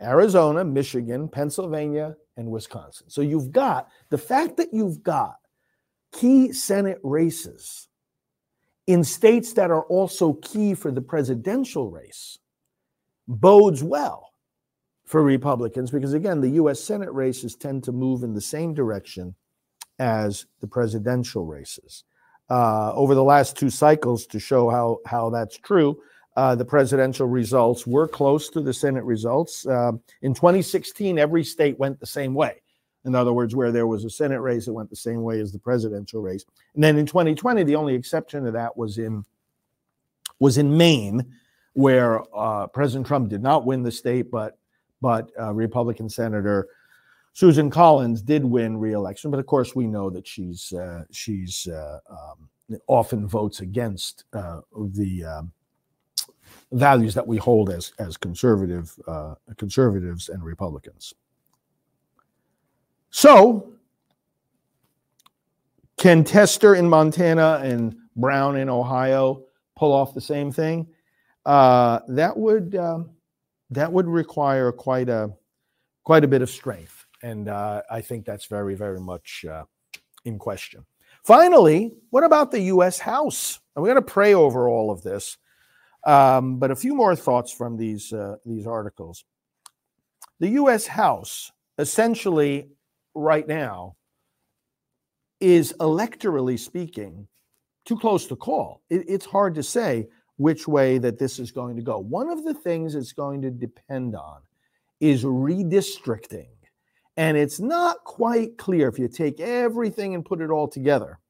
Arizona, 0.00 0.64
Michigan, 0.64 1.28
Pennsylvania, 1.28 2.16
and 2.36 2.50
Wisconsin. 2.50 3.08
So 3.08 3.20
you've 3.20 3.52
got 3.52 3.88
the 4.10 4.18
fact 4.18 4.56
that 4.56 4.72
you've 4.72 5.02
got 5.02 5.36
key 6.14 6.52
Senate 6.52 7.00
races 7.02 7.88
in 8.86 9.02
states 9.02 9.54
that 9.54 9.70
are 9.70 9.84
also 9.84 10.34
key 10.34 10.74
for 10.74 10.90
the 10.90 11.00
presidential 11.00 11.90
race 11.90 12.38
bodes 13.26 13.82
well 13.82 14.32
for 15.04 15.22
Republicans 15.22 15.90
because, 15.90 16.14
again, 16.14 16.40
the 16.40 16.50
US 16.50 16.80
Senate 16.80 17.12
races 17.12 17.54
tend 17.54 17.84
to 17.84 17.92
move 17.92 18.22
in 18.22 18.34
the 18.34 18.40
same 18.40 18.74
direction 18.74 19.34
as 19.98 20.46
the 20.60 20.66
presidential 20.66 21.44
races. 21.46 22.04
Uh, 22.50 22.92
over 22.94 23.14
the 23.14 23.24
last 23.24 23.56
two 23.56 23.70
cycles, 23.70 24.26
to 24.26 24.38
show 24.38 24.68
how, 24.68 24.98
how 25.06 25.30
that's 25.30 25.56
true, 25.56 25.98
uh, 26.36 26.54
the 26.54 26.64
presidential 26.64 27.26
results 27.26 27.86
were 27.86 28.08
close 28.08 28.50
to 28.50 28.60
the 28.60 28.72
Senate 28.72 29.04
results. 29.04 29.66
Uh, 29.66 29.92
in 30.22 30.34
2016, 30.34 31.18
every 31.18 31.44
state 31.44 31.78
went 31.78 31.98
the 32.00 32.06
same 32.06 32.34
way. 32.34 32.60
In 33.04 33.14
other 33.14 33.32
words, 33.32 33.54
where 33.54 33.70
there 33.70 33.86
was 33.86 34.04
a 34.04 34.10
Senate 34.10 34.40
race, 34.40 34.66
it 34.66 34.72
went 34.72 34.90
the 34.90 34.96
same 34.96 35.22
way 35.22 35.40
as 35.40 35.52
the 35.52 35.58
presidential 35.58 36.22
race. 36.22 36.44
And 36.74 36.82
then 36.82 36.96
in 36.96 37.06
2020, 37.06 37.62
the 37.64 37.76
only 37.76 37.94
exception 37.94 38.44
to 38.44 38.50
that 38.52 38.76
was 38.76 38.98
in 38.98 39.24
was 40.40 40.58
in 40.58 40.76
Maine, 40.76 41.24
where 41.74 42.22
uh, 42.36 42.66
President 42.66 43.06
Trump 43.06 43.28
did 43.28 43.42
not 43.42 43.66
win 43.66 43.82
the 43.82 43.92
state, 43.92 44.30
but 44.30 44.58
but 45.00 45.30
uh, 45.38 45.52
Republican 45.52 46.08
Senator 46.08 46.68
Susan 47.34 47.68
Collins 47.68 48.22
did 48.22 48.44
win 48.44 48.78
re-election. 48.78 49.30
But 49.30 49.40
of 49.40 49.46
course, 49.46 49.74
we 49.74 49.86
know 49.86 50.08
that 50.08 50.26
she's 50.26 50.72
uh, 50.72 51.04
she's 51.10 51.66
uh, 51.66 51.98
um, 52.08 52.48
often 52.86 53.26
votes 53.26 53.60
against 53.60 54.24
uh, 54.32 54.60
the 54.92 55.24
um, 55.24 55.52
values 56.72 57.12
that 57.14 57.26
we 57.26 57.36
hold 57.36 57.70
as 57.70 57.92
as 57.98 58.16
conservative 58.16 58.94
uh, 59.06 59.34
conservatives 59.56 60.28
and 60.28 60.42
Republicans. 60.42 61.12
So, 63.16 63.74
can 65.96 66.24
Tester 66.24 66.74
in 66.74 66.88
Montana 66.88 67.60
and 67.62 67.94
Brown 68.16 68.56
in 68.56 68.68
Ohio 68.68 69.44
pull 69.76 69.92
off 69.92 70.14
the 70.14 70.20
same 70.20 70.50
thing? 70.50 70.88
Uh, 71.46 72.00
that 72.08 72.36
would 72.36 72.74
um, 72.74 73.10
that 73.70 73.92
would 73.92 74.08
require 74.08 74.72
quite 74.72 75.08
a 75.08 75.30
quite 76.02 76.24
a 76.24 76.28
bit 76.28 76.42
of 76.42 76.50
strength, 76.50 77.06
and 77.22 77.48
uh, 77.48 77.82
I 77.88 78.00
think 78.00 78.24
that's 78.24 78.46
very 78.46 78.74
very 78.74 78.98
much 78.98 79.44
uh, 79.48 79.62
in 80.24 80.36
question. 80.36 80.84
Finally, 81.22 81.92
what 82.10 82.24
about 82.24 82.50
the 82.50 82.62
U.S. 82.62 82.98
House? 82.98 83.60
And 83.76 83.84
we're 83.84 83.92
going 83.92 84.04
to 84.04 84.12
pray 84.12 84.34
over 84.34 84.68
all 84.68 84.90
of 84.90 85.04
this, 85.04 85.38
um, 86.04 86.58
but 86.58 86.72
a 86.72 86.76
few 86.76 86.96
more 86.96 87.14
thoughts 87.14 87.52
from 87.52 87.76
these 87.76 88.12
uh, 88.12 88.38
these 88.44 88.66
articles. 88.66 89.24
The 90.40 90.48
U.S. 90.48 90.88
House 90.88 91.52
essentially 91.78 92.73
right 93.14 93.46
now 93.46 93.96
is 95.40 95.74
electorally 95.80 96.58
speaking 96.58 97.26
too 97.84 97.98
close 97.98 98.26
to 98.26 98.36
call. 98.36 98.82
It, 98.90 99.04
it's 99.08 99.26
hard 99.26 99.54
to 99.56 99.62
say 99.62 100.08
which 100.36 100.66
way 100.66 100.98
that 100.98 101.18
this 101.18 101.38
is 101.38 101.50
going 101.50 101.76
to 101.76 101.82
go. 101.82 101.98
One 101.98 102.28
of 102.28 102.44
the 102.44 102.54
things 102.54 102.94
it's 102.94 103.12
going 103.12 103.42
to 103.42 103.50
depend 103.50 104.16
on 104.16 104.40
is 105.00 105.24
redistricting. 105.24 106.48
And 107.16 107.36
it's 107.36 107.60
not 107.60 108.02
quite 108.04 108.58
clear 108.58 108.88
if 108.88 108.98
you 108.98 109.06
take 109.06 109.38
everything 109.40 110.14
and 110.14 110.24
put 110.24 110.40
it 110.40 110.50
all 110.50 110.66
together. 110.66 111.20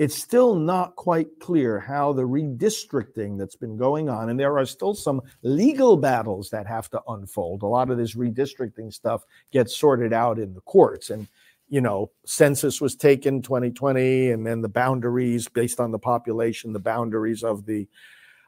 It's 0.00 0.14
still 0.14 0.54
not 0.54 0.96
quite 0.96 1.28
clear 1.40 1.78
how 1.78 2.14
the 2.14 2.22
redistricting 2.22 3.36
that's 3.36 3.54
been 3.54 3.76
going 3.76 4.08
on, 4.08 4.30
and 4.30 4.40
there 4.40 4.56
are 4.56 4.64
still 4.64 4.94
some 4.94 5.20
legal 5.42 5.98
battles 5.98 6.48
that 6.48 6.66
have 6.66 6.88
to 6.92 7.02
unfold. 7.08 7.62
A 7.62 7.66
lot 7.66 7.90
of 7.90 7.98
this 7.98 8.16
redistricting 8.16 8.90
stuff 8.94 9.26
gets 9.52 9.76
sorted 9.76 10.14
out 10.14 10.38
in 10.38 10.54
the 10.54 10.62
courts. 10.62 11.10
And 11.10 11.28
you 11.68 11.82
know, 11.82 12.10
census 12.24 12.80
was 12.80 12.96
taken 12.96 13.42
2020, 13.42 14.30
and 14.30 14.46
then 14.46 14.62
the 14.62 14.70
boundaries 14.70 15.48
based 15.48 15.78
on 15.78 15.90
the 15.90 15.98
population, 15.98 16.72
the 16.72 16.78
boundaries 16.78 17.44
of 17.44 17.66
the 17.66 17.86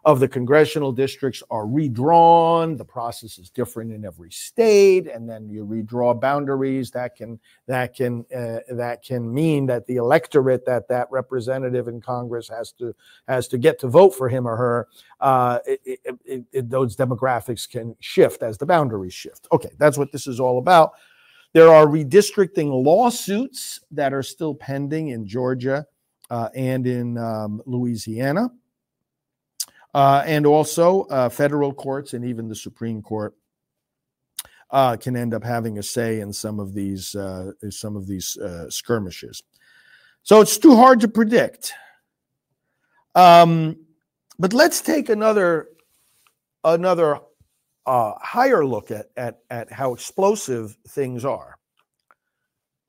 of 0.05 0.19
the 0.19 0.27
congressional 0.27 0.91
districts 0.91 1.43
are 1.51 1.67
redrawn. 1.67 2.77
The 2.77 2.85
process 2.85 3.39
is 3.39 3.51
different 3.51 3.93
in 3.93 4.05
every 4.05 4.33
state, 4.33 5.07
and 5.07 5.29
then 5.29 5.49
you 5.49 5.65
redraw 5.65 6.21
boundaries. 6.21 6.91
That 6.91 7.15
can 7.15 7.39
that 7.67 7.95
can 7.95 8.25
uh, 8.35 8.59
that 8.71 9.05
can 9.05 9.33
mean 9.33 9.67
that 9.67 9.87
the 9.87 9.97
electorate 9.97 10.67
that 10.67 10.89
that 10.89 11.07
representative 11.11 11.87
in 11.87 12.01
Congress 12.01 12.49
has 12.49 12.73
to 12.73 12.95
has 13.29 13.47
to 13.49 13.59
get 13.59 13.79
to 13.81 13.89
vote 13.89 14.11
for 14.11 14.29
him 14.29 14.47
or 14.47 14.57
her. 14.57 14.89
Uh, 15.21 15.61
it, 15.67 16.01
it, 16.25 16.45
it, 16.53 16.71
those 16.71 16.97
demographics 16.97 17.71
can 17.71 17.95
shift 18.01 18.43
as 18.43 18.59
the 18.59 18.67
boundaries 18.67 19.15
shift. 19.15 19.47
Okay, 19.53 19.71
that's 19.79 19.97
what 19.97 20.11
this 20.11 20.27
is 20.27 20.41
all 20.41 20.59
about. 20.59 20.93
There 21.53 21.69
are 21.69 21.87
redistricting 21.87 22.71
lawsuits 22.71 23.79
that 23.93 24.13
are 24.13 24.23
still 24.23 24.55
pending 24.55 25.09
in 25.09 25.27
Georgia 25.27 25.87
uh, 26.31 26.49
and 26.57 26.87
in 26.87 27.19
um, 27.19 27.63
Louisiana. 27.67 28.51
Uh, 29.95 30.23
and 30.27 30.47
also, 30.47 31.03
uh, 31.03 31.29
federal 31.29 31.73
courts 31.73 32.15
and 32.15 32.25
even 32.25 32.49
the 32.49 32.55
Supreme 32.55 33.03
Court 33.03 33.35
uh, 34.73 34.97
can 34.97 35.17
end 35.17 35.35
up 35.35 35.45
having 35.45 35.79
a 35.79 35.83
say 35.83 36.21
in 36.21 36.33
some 36.33 36.59
of 36.59 36.73
these 36.73 37.15
uh, 37.15 37.53
some 37.71 37.95
of 37.95 38.07
these 38.07 38.37
uh, 38.39 38.69
skirmishes. 38.71 39.43
So 40.23 40.41
it's 40.41 40.57
too 40.57 40.77
hard 40.77 41.01
to 41.01 41.09
predict. 41.09 41.75
Um, 43.15 43.77
but 44.39 44.55
let's 44.55 44.81
take 44.81 45.11
another 45.11 45.69
another 46.65 47.19
uh, 47.85 48.13
higher 48.21 48.65
look 48.65 48.91
at, 48.91 49.11
at 49.17 49.41
at 49.51 49.71
how 49.71 49.93
explosive 49.93 50.77
things 50.89 51.25
are. 51.25 51.59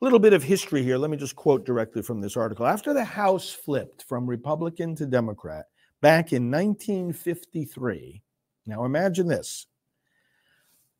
A 0.00 0.04
little 0.04 0.18
bit 0.18 0.32
of 0.32 0.42
history 0.42 0.82
here. 0.82 0.96
Let 0.96 1.10
me 1.10 1.18
just 1.18 1.36
quote 1.36 1.66
directly 1.66 2.00
from 2.00 2.20
this 2.20 2.36
article. 2.36 2.66
After 2.66 2.94
the 2.94 3.04
House 3.04 3.50
flipped 3.50 4.04
from 4.04 4.26
Republican 4.26 4.94
to 4.96 5.06
Democrat 5.06 5.66
back 6.04 6.34
in 6.34 6.50
1953. 6.50 8.20
Now 8.66 8.84
imagine 8.84 9.26
this 9.26 9.66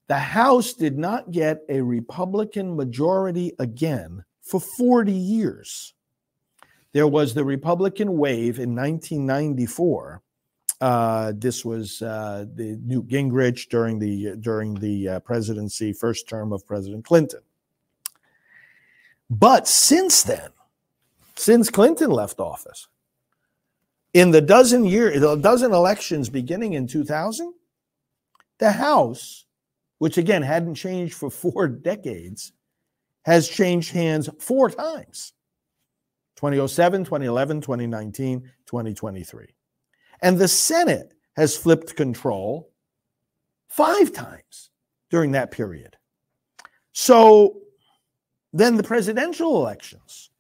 the 0.07 0.17
House 0.19 0.73
did 0.73 0.97
not 0.97 1.31
get 1.31 1.61
a 1.69 1.83
Republican 1.83 2.75
majority 2.75 3.53
again 3.59 4.25
for 4.41 4.61
40 4.61 5.13
years. 5.13 5.93
There 6.93 7.07
was 7.07 7.35
the 7.35 7.45
Republican 7.45 8.17
wave 8.17 8.59
in 8.59 8.75
1994. 8.75 10.23
Uh, 10.81 11.33
this 11.37 11.67
was 11.67 12.01
uh, 12.01 12.47
the 12.55 12.79
Newt 12.83 13.07
Gingrich 13.07 13.69
during 13.69 13.99
the 13.99 14.37
during 14.41 14.73
the 14.73 15.09
uh, 15.09 15.21
presidency, 15.21 15.93
first 15.93 16.31
term 16.31 16.51
of 16.51 16.67
President 16.67 17.05
Clinton. 17.05 17.41
But 19.29 19.69
since 19.69 20.23
then, 20.23 20.49
since 21.37 21.69
Clinton 21.69 22.09
left 22.09 22.41
office, 22.41 22.89
in 24.15 24.31
the 24.31 24.41
dozen 24.41 24.85
year, 24.85 25.19
the 25.19 25.37
dozen 25.37 25.73
elections 25.73 26.31
beginning 26.31 26.75
in 26.75 26.87
2000, 26.87 27.53
the 28.59 28.71
House, 28.71 29.45
which 29.99 30.17
again 30.17 30.43
hadn't 30.43 30.77
changed 30.77 31.15
for 31.15 31.29
four 31.29 31.67
decades, 31.67 32.53
has 33.25 33.49
changed 33.49 33.93
hands 33.93 34.31
four 34.39 34.71
times 34.71 35.33
2007, 36.37 37.05
2011, 37.05 37.61
2019, 37.61 38.41
2023. 38.67 39.47
And 40.23 40.39
the 40.39 40.49
Senate 40.49 41.15
has 41.37 41.57
flipped 41.57 41.97
control 41.97 42.71
five 43.69 44.13
times 44.13 44.71
during 45.11 45.33
that 45.33 45.51
period. 45.51 45.97
So 46.93 47.61
then 48.53 48.77
the 48.77 48.83
presidential 48.83 49.57
elections, 49.57 50.31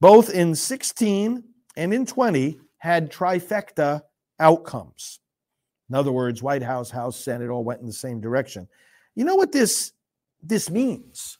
both 0.00 0.30
in 0.30 0.54
16 0.54 1.42
and 1.76 1.94
in 1.94 2.06
20, 2.06 2.60
had 2.86 3.10
trifecta 3.10 4.02
outcomes. 4.38 5.20
In 5.88 5.94
other 5.94 6.12
words, 6.12 6.42
White 6.42 6.62
House, 6.62 6.90
House, 6.90 7.16
Senate 7.16 7.50
all 7.50 7.64
went 7.64 7.80
in 7.80 7.86
the 7.86 7.92
same 7.92 8.20
direction. 8.20 8.68
You 9.14 9.24
know 9.24 9.36
what 9.36 9.52
this 9.52 9.92
this 10.42 10.70
means? 10.70 11.38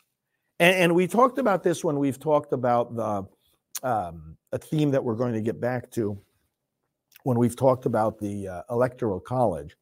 And, 0.58 0.76
and 0.76 0.94
we 0.94 1.06
talked 1.06 1.38
about 1.38 1.62
this 1.62 1.84
when 1.84 1.98
we've 1.98 2.18
talked 2.18 2.52
about 2.52 2.94
the 2.96 3.26
um, 3.82 4.36
a 4.52 4.58
theme 4.58 4.90
that 4.90 5.04
we're 5.04 5.14
going 5.14 5.34
to 5.34 5.40
get 5.40 5.60
back 5.60 5.90
to 5.92 6.18
when 7.24 7.38
we've 7.38 7.56
talked 7.56 7.86
about 7.86 8.18
the 8.18 8.48
uh, 8.48 8.62
electoral 8.70 9.20
college. 9.20 9.76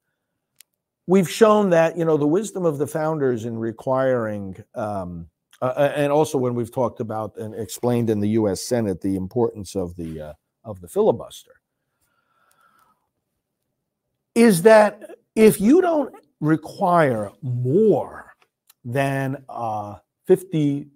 We've 1.06 1.30
shown 1.30 1.70
that 1.70 1.96
you 1.96 2.04
know 2.04 2.16
the 2.16 2.26
wisdom 2.26 2.64
of 2.64 2.78
the 2.78 2.86
founders 2.86 3.44
in 3.44 3.56
requiring, 3.58 4.56
um, 4.74 5.28
uh, 5.60 5.92
and 5.94 6.10
also 6.10 6.38
when 6.38 6.54
we've 6.54 6.72
talked 6.72 7.00
about 7.00 7.36
and 7.36 7.54
explained 7.54 8.10
in 8.10 8.20
the 8.20 8.30
U.S. 8.30 8.62
Senate 8.62 9.00
the 9.00 9.16
importance 9.16 9.76
of 9.76 9.94
the 9.96 10.20
uh, 10.20 10.32
of 10.64 10.80
the 10.80 10.88
filibuster 10.88 11.52
is 14.34 14.62
that 14.62 15.16
if 15.34 15.60
you 15.60 15.80
don't 15.80 16.14
require 16.40 17.30
more 17.42 18.34
than 18.84 19.42
a 19.48 19.96
50% 20.28 20.88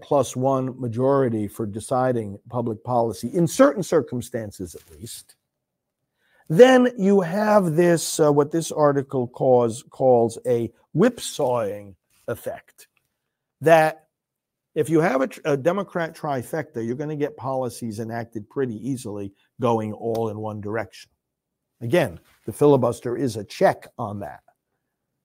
plus 0.00 0.34
one 0.34 0.80
majority 0.80 1.48
for 1.48 1.66
deciding 1.66 2.38
public 2.48 2.82
policy, 2.82 3.28
in 3.32 3.46
certain 3.46 3.82
circumstances 3.82 4.74
at 4.74 4.98
least, 4.98 5.36
then 6.48 6.88
you 6.96 7.20
have 7.20 7.74
this, 7.74 8.20
uh, 8.20 8.32
what 8.32 8.50
this 8.52 8.70
article 8.70 9.26
calls, 9.26 9.82
calls 9.90 10.38
a 10.46 10.72
whipsawing 10.94 11.96
effect. 12.28 12.88
That 13.60 14.05
if 14.76 14.90
you 14.90 15.00
have 15.00 15.22
a, 15.22 15.28
a 15.52 15.56
Democrat 15.56 16.14
trifecta, 16.14 16.86
you're 16.86 16.94
going 16.94 17.08
to 17.08 17.16
get 17.16 17.36
policies 17.36 17.98
enacted 17.98 18.48
pretty 18.50 18.76
easily 18.88 19.32
going 19.58 19.94
all 19.94 20.28
in 20.28 20.36
one 20.36 20.60
direction. 20.60 21.10
Again, 21.80 22.20
the 22.44 22.52
filibuster 22.52 23.16
is 23.16 23.36
a 23.36 23.44
check 23.44 23.88
on 23.98 24.20
that 24.20 24.40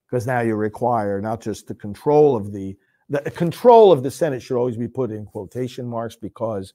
because 0.10 0.26
now 0.26 0.40
you 0.40 0.56
require 0.56 1.22
not 1.22 1.42
just 1.42 1.68
the 1.68 1.76
control 1.76 2.36
of 2.36 2.52
the 2.52 2.76
the 3.10 3.30
control 3.30 3.92
of 3.92 4.04
the 4.04 4.12
Senate 4.12 4.42
should 4.42 4.58
always 4.58 4.78
be 4.78 4.88
put 4.88 5.12
in 5.12 5.26
quotation 5.26 5.86
marks 5.86 6.16
because 6.16 6.74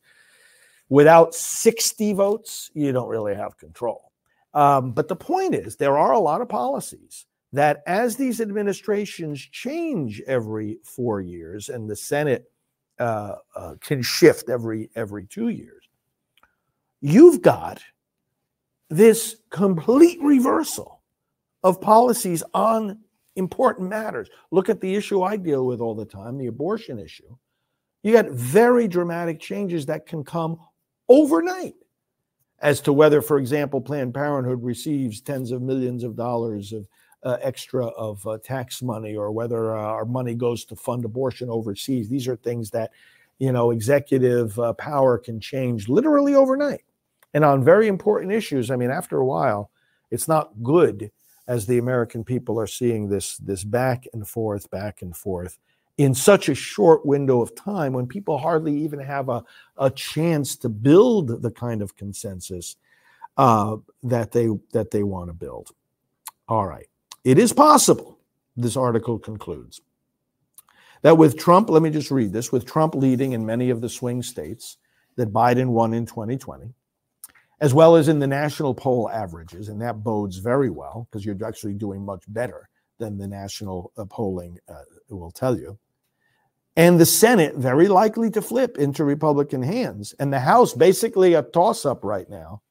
without 0.91 1.35
60 1.35 2.13
votes, 2.13 2.71
you 2.75 2.93
don't 2.93 3.09
really 3.09 3.35
have 3.35 3.57
control. 3.57 4.13
Um, 4.53 4.93
but 4.93 5.09
the 5.09 5.17
point 5.17 5.55
is, 5.55 5.77
there 5.77 5.97
are 5.97 6.13
a 6.13 6.19
lot 6.19 6.43
of 6.43 6.49
policies 6.51 7.25
that, 7.55 7.83
as 7.87 8.17
these 8.17 8.43
administrations 8.43 9.41
change 9.41 10.21
every 10.27 10.79
four 10.85 11.23
years, 11.23 11.71
and 11.71 11.89
the 11.89 11.97
Senate 11.97 12.51
uh, 12.99 13.37
uh, 13.55 13.75
can 13.81 14.03
shift 14.03 14.49
every 14.49 14.91
every 14.95 15.27
two 15.27 15.49
years, 15.49 15.85
you've 17.01 17.43
got 17.43 17.81
this 18.89 19.37
complete 19.51 20.21
reversal 20.23 21.03
of 21.63 21.81
policies 21.81 22.43
on 22.55 22.99
important 23.37 23.89
matters. 23.89 24.29
Look 24.51 24.69
at 24.69 24.81
the 24.81 24.95
issue 24.95 25.23
I 25.23 25.37
deal 25.37 25.67
with 25.67 25.81
all 25.81 25.95
the 25.95 26.05
time, 26.05 26.39
the 26.39 26.47
abortion 26.47 26.99
issue. 26.99 27.37
You 28.03 28.13
got 28.13 28.31
very 28.31 28.87
dramatic 28.89 29.41
changes 29.41 29.87
that 29.87 30.07
can 30.07 30.25
come 30.25 30.59
overnight 31.09 31.75
as 32.61 32.81
to 32.83 32.93
whether, 32.93 33.21
for 33.21 33.39
example, 33.39 33.81
Planned 33.81 34.15
Parenthood 34.15 34.63
receives 34.63 35.21
tens 35.21 35.51
of 35.51 35.61
millions 35.61 36.05
of 36.05 36.17
dollars 36.17 36.73
of 36.73 36.87
uh, 37.27 37.39
extra 37.43 37.87
of 37.87 38.25
uh, 38.25 38.39
tax 38.39 38.81
money 38.83 39.17
or 39.17 39.33
whether 39.33 39.77
uh, 39.77 39.81
our 39.81 40.05
money 40.05 40.33
goes 40.33 40.65
to 40.65 40.77
fund 40.77 41.05
abortion 41.05 41.51
overseas. 41.51 42.09
These 42.09 42.29
are 42.29 42.37
things 42.37 42.71
that, 42.71 42.93
you 43.39 43.51
know, 43.51 43.73
executive 43.73 44.57
uh, 44.61 44.73
power 44.75 45.19
can 45.19 45.41
change 45.41 45.89
literally 45.89 46.37
overnight. 46.37 46.85
And 47.35 47.45
on 47.45 47.65
very 47.65 47.89
important 47.89 48.33
issues, 48.33 48.71
I 48.71 48.77
mean, 48.77 48.91
after 48.91 49.19
a 49.19 49.27
while, 49.27 49.71
it's 50.13 50.29
not 50.29 50.63
good 50.63 51.11
as 51.49 51.67
the 51.67 51.79
American 51.79 52.23
people 52.23 52.61
are 52.61 52.69
seeing 52.69 53.09
this, 53.09 53.37
this 53.39 53.65
back 53.65 54.07
and 54.13 54.27
forth, 54.27 54.71
back 54.71 55.03
and 55.03 55.17
forth 55.17 55.59
in 55.99 56.15
such 56.15 56.49
a 56.49 56.55
short 56.55 57.05
window 57.05 57.41
of 57.41 57.57
time 57.57 57.93
when 57.93 58.07
people 58.07 58.39
hardly 58.39 58.77
even 58.79 59.01
have 59.01 59.29
a, 59.29 59.43
a 59.79 59.91
chance 59.91 60.55
to 60.57 60.69
build 60.69 61.43
the 61.43 61.51
kind 61.51 61.83
of 61.83 61.97
consensus 61.97 62.77
uh, 63.37 63.77
that 64.05 64.31
they 64.31 64.49
that 64.73 64.91
they 64.93 65.03
want 65.03 65.29
to 65.29 65.33
build. 65.33 65.71
All 66.49 66.67
right. 66.67 66.87
It 67.27 67.41
is 67.41 67.53
possible, 67.53 68.21
this 68.57 68.77
article 68.77 69.19
concludes, 69.19 69.81
that 71.03 71.19
with 71.19 71.37
Trump, 71.37 71.69
let 71.69 71.83
me 71.83 71.91
just 71.91 72.13
read 72.13 72.33
this, 72.33 72.53
with 72.53 72.65
Trump 72.65 72.95
leading 72.95 73.33
in 73.33 73.45
many 73.45 73.71
of 73.71 73.81
the 73.81 73.89
swing 73.89 74.23
states 74.23 74.77
that 75.17 75.33
Biden 75.33 75.71
won 75.71 75.93
in 75.93 76.07
2020, 76.07 76.73
as 77.61 77.75
well 77.75 77.97
as 77.97 78.07
in 78.07 78.21
the 78.21 78.29
national 78.29 78.77
poll 78.77 79.11
averages. 79.11 79.69
And 79.69 79.83
that 79.83 80.05
bodes 80.05 80.39
very 80.39 80.71
well 80.71 81.09
because 81.11 81.27
you're 81.27 81.45
actually 81.45 81.75
doing 81.75 82.05
much 82.05 82.23
better 82.29 82.69
than 82.99 83.19
the 83.19 83.27
national 83.27 83.91
uh, 83.99 84.05
polling 84.05 84.61
uh, 84.69 84.85
will 85.11 85.33
tell 85.33 85.59
you. 85.59 85.77
And 86.77 87.01
the 87.01 87.07
Senate 87.07 87.57
very 87.57 87.89
likely 87.89 88.31
to 88.31 88.41
flip 88.41 88.79
into 88.79 89.03
Republican 89.03 89.65
hands, 89.65 90.15
and 90.21 90.33
the 90.33 90.39
House 90.39 90.75
basically 90.75 91.35
a 91.35 91.43
toss 91.43 91.85
up 91.85 92.05
right 92.05 92.31
now. 92.31 92.63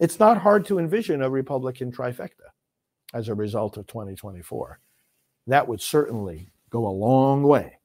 It's 0.00 0.18
not 0.18 0.38
hard 0.38 0.64
to 0.68 0.78
envision 0.78 1.20
a 1.20 1.28
Republican 1.28 1.92
trifecta 1.92 2.53
as 3.14 3.28
a 3.28 3.34
result 3.34 3.76
of 3.76 3.86
2024. 3.86 4.80
That 5.46 5.68
would 5.68 5.80
certainly 5.80 6.50
go 6.70 6.86
a 6.86 6.88
long 6.88 7.44
way 7.44 7.78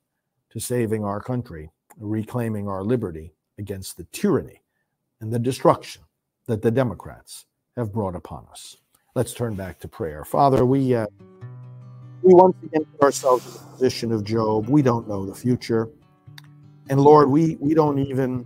to 0.50 0.60
saving 0.60 1.06
our 1.06 1.22
country, 1.22 1.70
reclaiming 1.98 2.68
our 2.68 2.84
liberty 2.84 3.34
against 3.60 3.96
the 3.96 4.06
tyranny 4.06 4.64
and 5.22 5.32
the 5.32 5.40
destruction 5.40 6.02
that 6.48 6.62
the 6.62 6.72
Democrats 6.72 7.46
have 7.78 7.94
brought 7.94 8.16
upon 8.16 8.46
us. 8.52 8.78
Let's 9.16 9.34
turn 9.34 9.56
back 9.56 9.80
to 9.82 9.88
prayer. 9.88 10.26
Father, 10.26 10.66
we 10.66 10.96
uh, 10.96 11.06
we 12.22 12.34
once 12.34 12.56
again 12.64 12.86
put 12.86 13.02
ourselves 13.04 13.46
in 13.46 13.54
the 13.54 13.68
position 13.68 14.12
of 14.12 14.24
Job. 14.24 14.68
We 14.68 14.82
don't 14.82 15.08
know 15.08 15.26
the 15.26 15.36
future, 15.36 15.90
and 16.90 17.00
Lord, 17.00 17.30
we 17.30 17.58
we 17.60 17.74
don't 17.74 18.00
even 18.00 18.46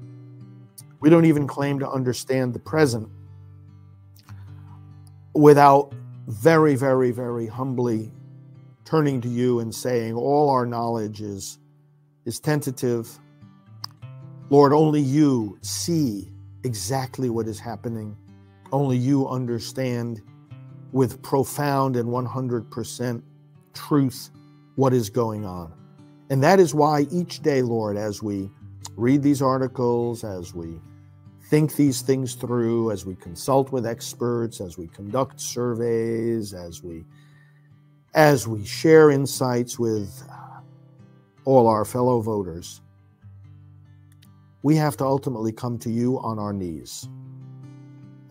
we 0.99 1.09
don't 1.09 1.25
even 1.25 1.47
claim 1.47 1.79
to 1.79 1.89
understand 1.89 2.53
the 2.53 2.59
present 2.59 3.07
without 5.33 5.93
very, 6.27 6.75
very, 6.75 7.11
very 7.11 7.47
humbly 7.47 8.11
turning 8.85 9.21
to 9.21 9.29
you 9.29 9.59
and 9.59 9.73
saying, 9.73 10.13
all 10.13 10.49
our 10.49 10.65
knowledge 10.65 11.21
is 11.21 11.59
is 12.25 12.39
tentative. 12.39 13.19
Lord, 14.49 14.71
only 14.71 15.01
you 15.01 15.57
see 15.61 16.31
exactly 16.63 17.29
what 17.29 17.47
is 17.47 17.59
happening. 17.59 18.15
Only 18.71 18.97
you 18.97 19.27
understand 19.27 20.21
with 20.91 21.21
profound 21.21 21.95
and 21.95 22.07
100% 22.07 23.21
truth 23.73 24.29
what 24.75 24.93
is 24.93 25.09
going 25.09 25.45
on. 25.45 25.73
And 26.29 26.41
that 26.43 26.59
is 26.59 26.73
why 26.73 27.07
each 27.11 27.41
day, 27.41 27.61
Lord, 27.61 27.97
as 27.97 28.23
we 28.23 28.49
read 28.95 29.21
these 29.21 29.41
articles, 29.41 30.23
as 30.23 30.53
we 30.53 30.79
think 31.53 31.75
these 31.75 32.01
things 32.01 32.33
through, 32.33 32.89
as 32.89 33.05
we 33.05 33.13
consult 33.13 33.71
with 33.71 33.85
experts, 33.85 34.59
as 34.59 34.75
we 34.75 34.87
conduct 34.87 35.39
surveys, 35.39 36.51
as 36.51 36.81
we 36.81 37.05
as 38.15 38.47
we 38.47 38.65
share 38.65 39.11
insights 39.11 39.77
with 39.77 40.23
uh, 40.31 40.61
all 41.45 41.67
our 41.67 41.85
fellow 41.85 42.21
voters, 42.21 42.81
we 44.63 44.75
have 44.75 44.97
to 44.97 45.05
ultimately 45.05 45.51
come 45.51 45.77
to 45.77 45.91
you 45.91 46.17
on 46.21 46.39
our 46.39 46.53
knees. 46.53 47.07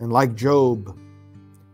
And 0.01 0.11
like 0.11 0.35
Job, 0.35 0.99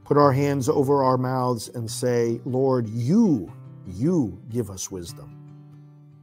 put 0.03 0.17
our 0.17 0.31
hands 0.31 0.69
over 0.69 1.03
our 1.03 1.17
mouths 1.17 1.67
and 1.69 1.89
say, 1.89 2.39
Lord, 2.45 2.87
you, 2.89 3.51
you 3.87 4.39
give 4.49 4.69
us 4.69 4.91
wisdom. 4.91 5.35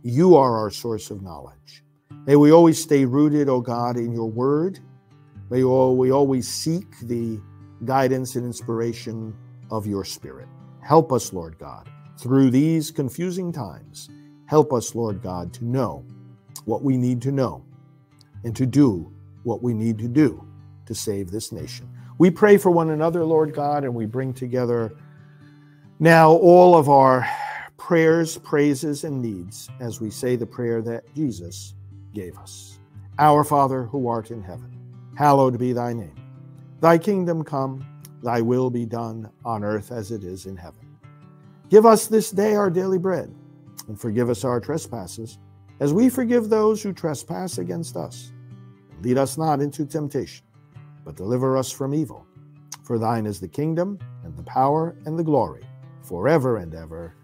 You 0.05 0.37
are 0.37 0.57
our 0.57 0.71
source 0.71 1.11
of 1.11 1.21
knowledge. 1.21 1.83
May 2.27 2.37
we 2.37 2.53
always 2.53 2.81
stay 2.81 3.05
rooted, 3.05 3.49
O 3.49 3.55
oh 3.55 3.61
God, 3.61 3.97
in 3.97 4.13
your 4.13 4.31
word. 4.31 4.79
May 5.51 5.63
all, 5.63 5.97
we 5.97 6.11
always 6.11 6.49
seek 6.49 6.99
the 7.01 7.41
guidance 7.85 8.37
and 8.37 8.45
inspiration 8.45 9.37
of 9.71 9.87
your 9.87 10.05
spirit. 10.05 10.49
Help 10.81 11.13
us, 11.13 11.33
Lord 11.33 11.59
God, 11.59 11.89
through 12.19 12.51
these 12.51 12.91
confusing 12.91 13.53
times. 13.53 14.09
Help 14.47 14.73
us, 14.73 14.95
Lord 14.95 15.23
God, 15.23 15.53
to 15.55 15.65
know 15.65 16.05
what 16.65 16.83
we 16.83 16.97
need 16.97 17.23
to 17.23 17.33
know 17.33 17.65
and 18.45 18.55
to 18.57 18.67
do 18.67 19.13
what 19.43 19.63
we 19.63 19.75
need 19.75 19.99
to 19.99 20.09
do 20.09 20.45
to 20.87 20.95
save 20.95 21.31
this 21.31 21.53
nation. 21.53 21.89
We 22.19 22.31
pray 22.31 22.57
for 22.57 22.71
one 22.71 22.91
another, 22.91 23.25
Lord 23.25 23.55
God, 23.55 23.85
and 23.85 23.95
we 23.95 24.07
bring 24.07 24.33
together 24.33 24.97
now 25.99 26.33
all 26.33 26.77
of 26.77 26.89
our 26.89 27.29
prayers, 27.77 28.39
praises, 28.39 29.05
and 29.05 29.21
needs 29.21 29.69
as 29.81 30.01
we 30.01 30.11
say 30.11 30.37
the 30.37 30.47
prayer 30.47 30.83
that 30.83 31.13
Jesus 31.15 31.75
gave 32.15 32.39
us. 32.39 32.79
Our 33.19 33.45
Father 33.45 33.85
who 33.85 34.09
art 34.09 34.31
in 34.31 34.43
heaven, 34.43 34.76
hallowed 35.17 35.59
be 35.59 35.73
thy 35.73 35.93
name. 35.93 36.15
Thy 36.81 36.99
kingdom 36.99 37.43
come, 37.43 37.87
thy 38.23 38.41
will 38.41 38.71
be 38.71 38.87
done 38.87 39.31
on 39.45 39.65
earth 39.65 39.91
as 39.91 40.13
it 40.13 40.23
is 40.23 40.47
in 40.47 40.57
heaven. 40.57 40.99
Give 41.69 41.87
us 41.87 42.07
this 42.07 42.31
day 42.31 42.55
our 42.55 42.71
daily 42.71 42.99
bread, 42.99 43.35
and 43.89 44.01
forgive 44.01 44.31
us 44.31 44.45
our 44.45 44.61
trespasses, 44.61 45.39
as 45.81 45.93
we 45.93 46.09
forgive 46.09 46.49
those 46.49 46.83
who 46.83 46.93
trespass 46.93 47.59
against 47.59 47.97
us 47.97 48.33
Lead 49.03 49.19
us 49.19 49.37
not 49.37 49.61
into 49.61 49.85
temptation, 49.85 50.45
but 51.05 51.17
deliver 51.17 51.57
us 51.57 51.71
from 51.71 51.95
evil. 51.95 52.27
For 52.83 52.99
thine 52.99 53.27
is 53.27 53.41
the 53.41 53.49
kingdom, 53.49 53.99
and 54.25 54.37
the 54.37 54.43
power, 54.45 54.97
and 55.05 55.19
the 55.19 55.25
glory, 55.25 55.65
forever 56.03 56.59
and 56.59 56.75
ever. 56.75 57.15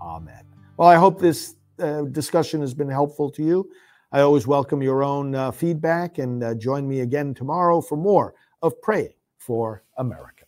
Amen. 0.00 0.44
Well, 0.76 0.88
I 0.88 0.96
hope 0.96 1.18
this 1.18 1.56
uh, 1.78 2.02
discussion 2.02 2.60
has 2.60 2.74
been 2.74 2.88
helpful 2.88 3.30
to 3.30 3.42
you. 3.42 3.70
I 4.12 4.20
always 4.20 4.46
welcome 4.46 4.82
your 4.82 5.02
own 5.02 5.34
uh, 5.34 5.50
feedback, 5.50 6.18
and 6.18 6.42
uh, 6.42 6.54
join 6.54 6.88
me 6.88 7.00
again 7.00 7.34
tomorrow 7.34 7.80
for 7.80 7.96
more 7.96 8.34
of 8.62 8.80
Praying 8.80 9.14
for 9.36 9.82
America. 9.98 10.44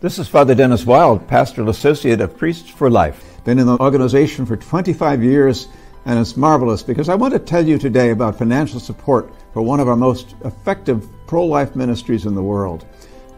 This 0.00 0.18
is 0.18 0.28
Father 0.28 0.54
Denis 0.54 0.84
Wilde, 0.84 1.26
Pastoral 1.26 1.70
Associate 1.70 2.20
of 2.20 2.36
Priests 2.36 2.68
for 2.68 2.90
Life. 2.90 3.42
Been 3.44 3.58
in 3.58 3.66
the 3.66 3.78
organization 3.78 4.44
for 4.44 4.58
25 4.58 5.24
years, 5.24 5.68
and 6.04 6.18
it's 6.18 6.36
marvelous 6.36 6.82
because 6.82 7.08
I 7.08 7.14
want 7.14 7.32
to 7.32 7.38
tell 7.38 7.66
you 7.66 7.78
today 7.78 8.10
about 8.10 8.36
financial 8.36 8.78
support 8.78 9.32
for 9.54 9.62
one 9.62 9.80
of 9.80 9.88
our 9.88 9.96
most 9.96 10.34
effective 10.44 11.08
pro 11.26 11.46
life 11.46 11.76
ministries 11.76 12.26
in 12.26 12.34
the 12.34 12.42
world. 12.42 12.84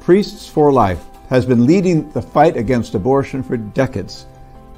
Priests 0.00 0.48
for 0.48 0.72
Life 0.72 1.04
has 1.28 1.46
been 1.46 1.64
leading 1.64 2.10
the 2.10 2.22
fight 2.22 2.56
against 2.56 2.96
abortion 2.96 3.44
for 3.44 3.56
decades. 3.56 4.26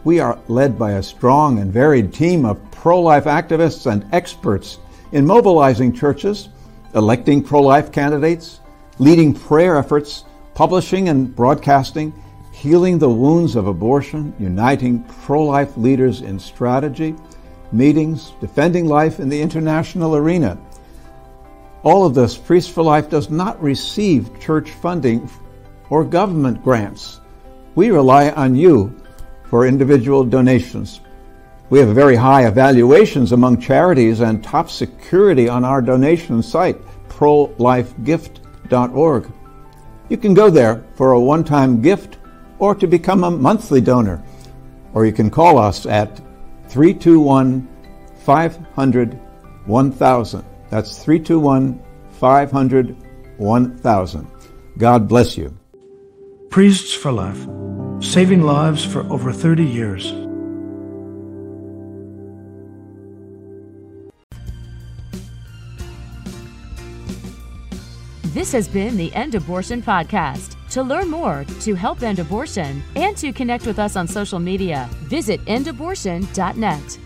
We 0.03 0.19
are 0.19 0.39
led 0.49 0.79
by 0.79 0.93
a 0.93 1.03
strong 1.03 1.59
and 1.59 1.73
varied 1.73 2.15
team 2.15 2.47
of 2.47 2.59
pro 2.71 3.01
life 3.01 3.25
activists 3.25 3.91
and 3.91 4.07
experts 4.13 4.79
in 5.13 5.27
mobilizing 5.27 5.93
churches, 5.93 6.49
electing 6.95 7.43
pro 7.43 7.61
life 7.61 7.93
candidates, 7.93 8.61
leading 8.99 9.35
prayer 9.35 9.77
efforts, 9.77 10.25
publishing 10.55 11.11
and 11.11 11.35
broadcasting, 11.37 12.15
healing 12.51 12.99
the 12.99 13.09
wounds 13.09 13.57
of 13.57 13.67
abortion, 13.67 14.33
uniting 14.39 15.03
pro 15.05 15.43
life 15.43 15.77
leaders 15.77 16.23
in 16.23 16.39
strategy, 16.39 17.15
meetings, 17.71 18.33
defending 18.41 18.87
life 18.87 19.21
in 19.21 19.29
the 19.29 19.41
international 19.41 20.17
arena. 20.17 20.59
All 21.83 22.07
of 22.07 22.15
this, 22.15 22.37
Priests 22.37 22.71
for 22.71 22.83
Life 22.83 23.11
does 23.11 23.31
not 23.31 23.63
receive 23.63 24.41
church 24.41 24.71
funding 24.71 25.29
or 25.89 26.05
government 26.05 26.63
grants. 26.63 27.21
We 27.75 27.91
rely 27.91 28.31
on 28.31 28.55
you 28.55 28.95
for 29.51 29.67
individual 29.67 30.25
donations. 30.25 31.03
We 31.69 31.81
have 31.81 31.95
very 31.95 32.17
high 32.17 32.47
evaluations 32.47 33.33
among 33.33 33.61
charities 33.61 34.21
and 34.21 34.43
top 34.43 34.71
security 34.71 35.47
on 35.49 35.65
our 35.65 35.83
donation 35.83 36.43
site, 36.43 36.81
prolifegift.org. 37.09 39.33
You 40.09 40.17
can 40.17 40.33
go 40.35 40.51
there 40.51 40.85
for 40.95 41.13
a 41.13 41.21
one 41.21 41.45
time 41.45 41.83
gift 41.83 42.17
or 42.59 42.75
to 42.77 42.87
become 42.87 43.25
a 43.25 43.31
monthly 43.31 43.81
donor, 43.81 44.23
or 44.95 45.07
you 45.07 45.13
can 45.13 45.31
call 45.31 45.59
us 45.59 45.87
at 45.87 46.17
321 46.69 47.69
500 48.25 49.19
1000. 49.67 50.45
That's 50.71 51.05
321 51.05 51.83
500 52.13 52.97
1000. 53.39 54.27
God 54.79 55.09
bless 55.09 55.37
you. 55.37 55.57
Priests 56.51 56.93
for 56.93 57.13
Life, 57.13 57.47
saving 58.01 58.43
lives 58.43 58.85
for 58.85 59.01
over 59.13 59.33
30 59.33 59.65
years. 59.65 60.13
This 68.33 68.53
has 68.53 68.69
been 68.69 68.97
the 68.97 69.13
End 69.15 69.35
Abortion 69.35 69.83
Podcast. 69.83 70.57
To 70.71 70.83
learn 70.85 71.11
more, 71.11 71.45
to 71.61 71.75
help 71.75 72.03
end 72.03 72.21
abortion, 72.21 72.81
and 72.95 73.17
to 73.17 73.33
connect 73.33 73.67
with 73.67 73.81
us 73.81 73.97
on 73.97 74.07
social 74.07 74.39
media, 74.39 74.89
visit 75.09 75.45
endabortion.net. 75.47 76.99